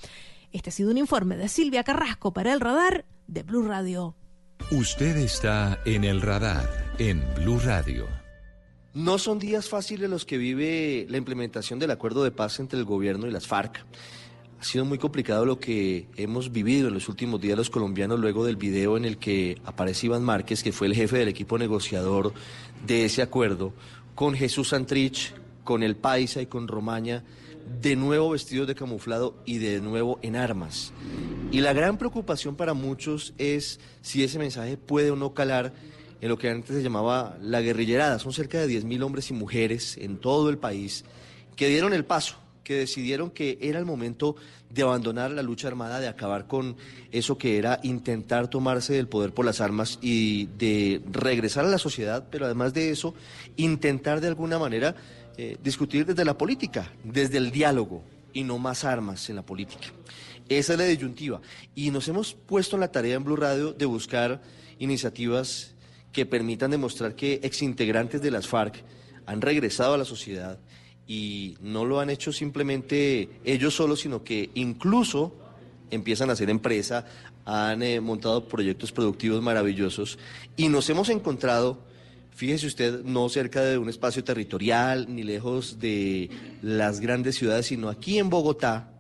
[0.52, 4.18] Este ha sido un informe de Silvia Carrasco para el radar de Blue Radio.
[4.70, 8.06] Usted está en el radar en Blue Radio.
[8.94, 12.86] No son días fáciles los que vive la implementación del acuerdo de paz entre el
[12.86, 13.86] gobierno y las FARC.
[14.60, 18.46] Ha sido muy complicado lo que hemos vivido en los últimos días los colombianos luego
[18.46, 22.34] del video en el que aparece Iván Márquez, que fue el jefe del equipo negociador
[22.86, 23.74] de ese acuerdo,
[24.16, 25.34] con Jesús Santrich,
[25.66, 27.26] con el Paisa y con Romaña,
[27.82, 30.94] de nuevo vestidos de camuflado y de nuevo en armas.
[31.52, 35.74] Y la gran preocupación para muchos es si ese mensaje puede o no calar
[36.22, 38.20] en lo que antes se llamaba la guerrillerada.
[38.20, 41.04] Son cerca de 10.000 hombres y mujeres en todo el país
[41.56, 44.36] que dieron el paso, que decidieron que era el momento
[44.70, 46.76] de abandonar la lucha armada, de acabar con
[47.12, 51.78] eso que era intentar tomarse del poder por las armas y de regresar a la
[51.78, 53.14] sociedad, pero además de eso,
[53.56, 54.96] intentar de alguna manera
[55.38, 59.88] eh, discutir desde la política, desde el diálogo y no más armas en la política.
[60.48, 61.42] Esa es la disyuntiva.
[61.74, 64.42] Y nos hemos puesto en la tarea en Blue Radio de buscar
[64.80, 65.74] iniciativas
[66.12, 68.84] que permitan demostrar que exintegrantes de las FARC
[69.26, 70.60] han regresado a la sociedad
[71.08, 75.34] y no lo han hecho simplemente ellos solos, sino que incluso
[75.92, 77.06] empiezan a hacer empresa,
[77.46, 80.18] han eh, montado proyectos productivos maravillosos
[80.56, 81.80] y nos hemos encontrado
[82.36, 86.30] Fíjese usted, no cerca de un espacio territorial, ni lejos de
[86.62, 88.92] las grandes ciudades, sino aquí en Bogotá,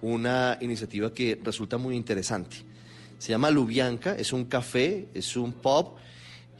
[0.00, 2.58] una iniciativa que resulta muy interesante.
[3.18, 5.96] Se llama Lubianca, es un café, es un pub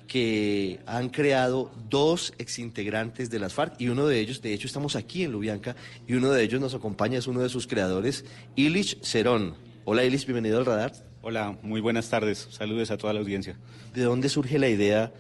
[0.09, 4.97] que han creado dos exintegrantes de las FARC y uno de ellos, de hecho estamos
[4.97, 5.77] aquí en Lubianca
[6.09, 8.25] y uno de ellos nos acompaña, es uno de sus creadores,
[8.57, 9.55] Ilich Cerón.
[9.85, 10.95] Hola Ilich, bienvenido al radar.
[11.23, 13.57] Hola, muy buenas tardes, saludos a toda la audiencia.
[13.95, 15.13] ¿De dónde surge la idea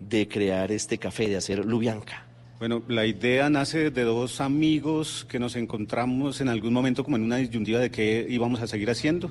[0.00, 2.26] de crear este café, de hacer Lubianca?
[2.58, 7.22] Bueno, la idea nace de dos amigos que nos encontramos en algún momento como en
[7.22, 9.30] una disyuntiva de qué íbamos a seguir haciendo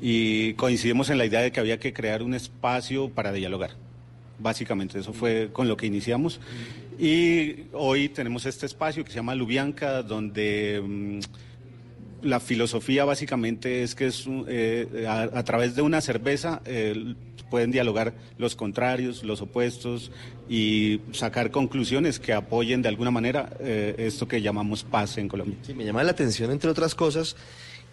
[0.00, 3.70] y coincidimos en la idea de que había que crear un espacio para dialogar.
[4.38, 6.40] Básicamente, eso fue con lo que iniciamos.
[6.98, 11.20] Y hoy tenemos este espacio que se llama Lubianca, donde mm,
[12.22, 16.62] la filosofía básicamente es que es eh, a, través de una cerveza
[17.50, 20.10] pueden dialogar los contrarios, los opuestos
[20.48, 25.58] y sacar conclusiones que apoyen de alguna manera eh, esto que llamamos paz en Colombia.
[25.62, 27.36] Sí, me llama la atención, entre otras cosas,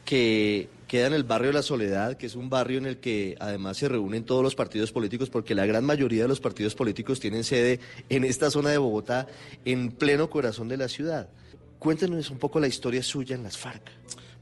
[0.06, 3.36] que queda en el barrio de la Soledad, que es un barrio en el que
[3.40, 7.20] además se reúnen todos los partidos políticos, porque la gran mayoría de los partidos políticos
[7.20, 7.80] tienen sede
[8.10, 9.28] en esta zona de Bogotá,
[9.66, 11.30] en pleno corazón de la ciudad.
[11.80, 13.82] Cuéntenos un poco la historia suya en las FARC.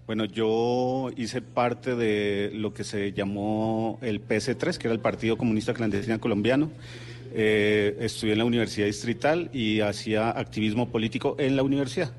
[0.08, 5.38] Bueno, yo hice parte de lo que se llamó el PS3, que era el Partido
[5.38, 6.72] Comunista Clandestino Colombiano.
[7.34, 12.12] Eh, estudié en la Universidad Distrital y hacía activismo político en la universidad.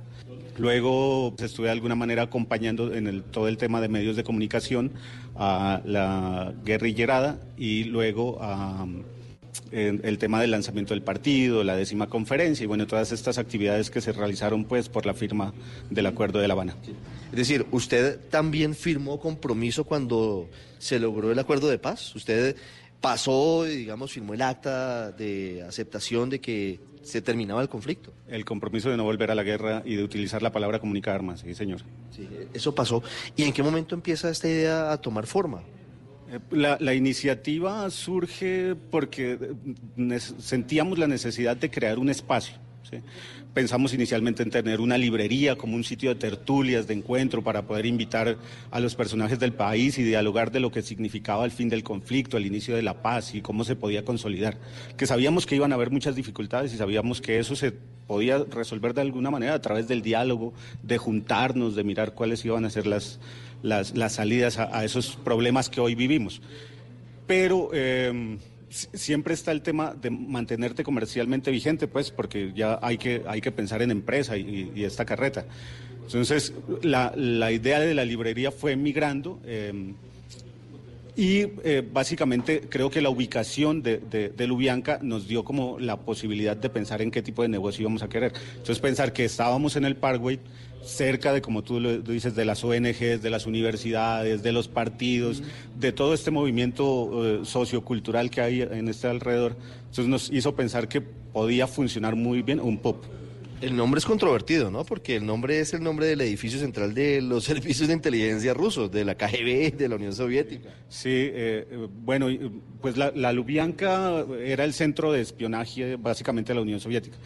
[0.59, 4.25] Luego pues, estuve de alguna manera acompañando en el, todo el tema de medios de
[4.25, 4.93] comunicación
[5.37, 8.87] a la guerrillerada y luego a
[9.71, 14.01] el tema del lanzamiento del partido, la décima conferencia y bueno, todas estas actividades que
[14.01, 15.53] se realizaron pues por la firma
[15.91, 16.77] del Acuerdo de La Habana.
[17.31, 20.49] Es decir, usted también firmó compromiso cuando
[20.79, 22.15] se logró el Acuerdo de Paz.
[22.15, 22.57] Usted
[23.01, 28.13] pasó, digamos, firmó el acta de aceptación de que se terminaba el conflicto.
[28.29, 31.41] El compromiso de no volver a la guerra y de utilizar la palabra comunicar armas,
[31.41, 31.81] sí, señor.
[32.15, 33.03] Sí, eso pasó.
[33.37, 35.63] ¿Y en qué momento empieza esta idea a tomar forma?
[36.33, 39.39] Eh, la, iniciativa surge porque
[39.99, 42.57] eh, sentíamos la necesidad de crear un espacio.
[43.55, 47.87] Pensamos inicialmente en tener una librería como un sitio de tertulias, de encuentro, para poder
[47.87, 48.37] invitar
[48.71, 52.37] a los personajes del país y dialogar de lo que significaba el fin del conflicto,
[52.37, 54.59] el inicio de la paz y cómo se podía consolidar.
[54.97, 57.73] Que sabíamos que iban a haber muchas dificultades y sabíamos que eso se
[58.07, 60.53] podía resolver de alguna manera a través del diálogo,
[60.83, 63.21] de juntarnos, de mirar cuáles iban a ser las
[63.63, 66.43] las, salidas a, esos problemas que hoy vivimos.
[67.27, 68.39] Pero em,
[68.69, 73.53] siempre está el tema de mantenerte comercialmente vigente, pues, porque ya hay que, hay que
[73.53, 75.47] pensar en empresa y, esta carreta.
[76.05, 76.53] Entonces,
[76.83, 77.13] la,
[77.53, 79.41] idea de la librería fue migrando.
[79.47, 79.95] Em,
[81.15, 85.99] Y eh, básicamente creo que la ubicación de, de, de, Lubianca nos dio como la
[85.99, 88.33] posibilidad de pensar en qué tipo de negocio íbamos a querer.
[88.53, 90.41] Entonces pensar que estábamos en el Parkway,
[90.85, 95.43] cerca de, como tú lo dices, de las ONGs, de las universidades, de los partidos,
[95.79, 99.57] de todo este movimiento eh, sociocultural que hay en este alrededor.
[99.81, 102.97] Entonces nos hizo pensar que podía funcionar muy bien un pub.
[103.63, 104.85] El nombre es controvertido, ¿no?
[104.85, 108.91] Porque el nombre es el nombre del edificio central de los servicios de inteligencia rusos,
[108.91, 110.71] de la KGB, de la Unión Soviética.
[110.89, 112.27] Sí, eh, bueno,
[112.81, 113.31] pues la, la,
[114.45, 117.17] era el centro de espionaje básicamente de la Unión Soviética.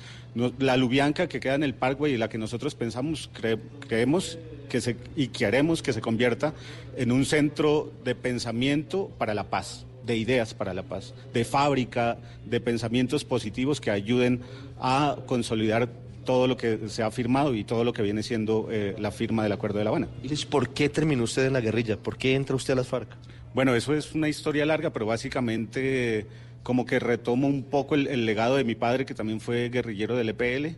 [0.59, 3.59] La Lubianka que queda en el Parkway y la que nosotros pensamos, cre,
[3.89, 6.53] creemos que se, y queremos que se convierta
[6.99, 12.16] en un centro de pensamiento para la paz de ideas para la paz, de fábrica,
[12.45, 14.41] de pensamientos positivos que ayuden
[14.78, 15.89] a consolidar
[16.27, 19.43] todo lo que se ha firmado y todo lo que viene siendo eh, la firma
[19.43, 20.09] del Acuerdo de La Habana.
[20.22, 21.97] ¿Y por qué terminó usted en la guerrilla?
[21.97, 23.09] ¿Por qué entra usted a las FARC?
[23.55, 26.27] Bueno, eso es una historia larga, pero básicamente
[26.62, 30.16] como que retomo un poco el, el legado de mi padre, que también fue guerrillero
[30.16, 30.77] del EPL,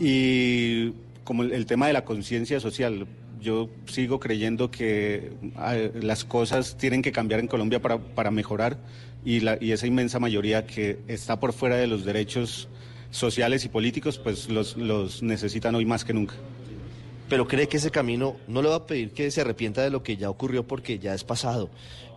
[0.00, 3.06] y como el, el tema de la conciencia social.
[3.40, 5.32] Yo sigo creyendo que
[5.72, 8.78] eh, las cosas tienen que cambiar en Colombia para, para mejorar
[9.24, 12.68] y, la, y esa inmensa mayoría que está por fuera de los derechos
[13.10, 16.34] sociales y políticos, pues los, los necesitan hoy más que nunca.
[17.28, 20.02] Pero cree que ese camino, no le va a pedir que se arrepienta de lo
[20.02, 21.70] que ya ocurrió porque ya es pasado,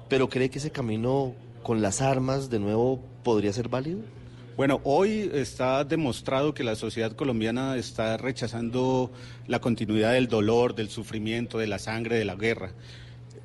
[0.09, 4.01] pero cree que ese camino con las armas de nuevo podría ser válido?
[4.55, 9.11] Bueno, hoy está demostrado que la sociedad colombiana está rechazando
[9.47, 12.71] la continuidad del dolor, del sufrimiento, de la sangre, de la guerra.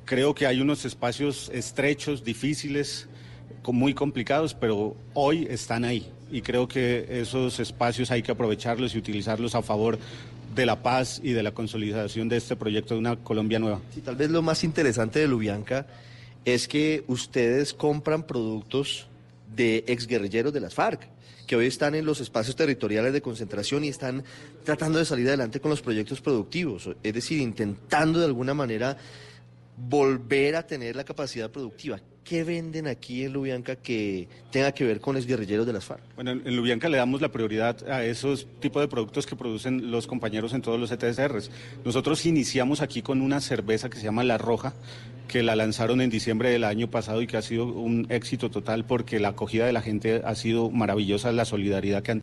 [0.05, 3.07] Creo que hay unos espacios estrechos, difíciles,
[3.71, 8.97] muy complicados, pero hoy están ahí y creo que esos espacios hay que aprovecharlos y
[8.97, 9.99] utilizarlos a favor
[10.55, 13.79] de la paz y de la consolidación de este proyecto de una Colombia nueva.
[13.93, 15.87] Sí, tal vez lo más interesante de Lubianca
[16.45, 19.07] es que ustedes compran productos
[19.55, 21.07] de exguerrilleros de las FARC,
[21.45, 24.23] que hoy están en los espacios territoriales de concentración y están
[24.63, 28.97] tratando de salir adelante con los proyectos productivos, es decir, intentando de alguna manera
[29.77, 31.99] volver a tener la capacidad productiva.
[32.29, 36.03] ¿Qué venden aquí en Lubianca que tenga que ver con los guerrilleros de las FARC?
[36.13, 40.05] Bueno, en Lubianca le damos la prioridad a esos tipos de productos que producen los
[40.05, 41.49] compañeros en todos los ETSRs.
[41.83, 44.75] Nosotros iniciamos aquí con una cerveza que se llama La Roja,
[45.29, 48.83] que la lanzaron en diciembre del año pasado y que ha sido un éxito total
[48.83, 52.17] porque la acogida de la gente ha sido maravillosa, la solidaridad que han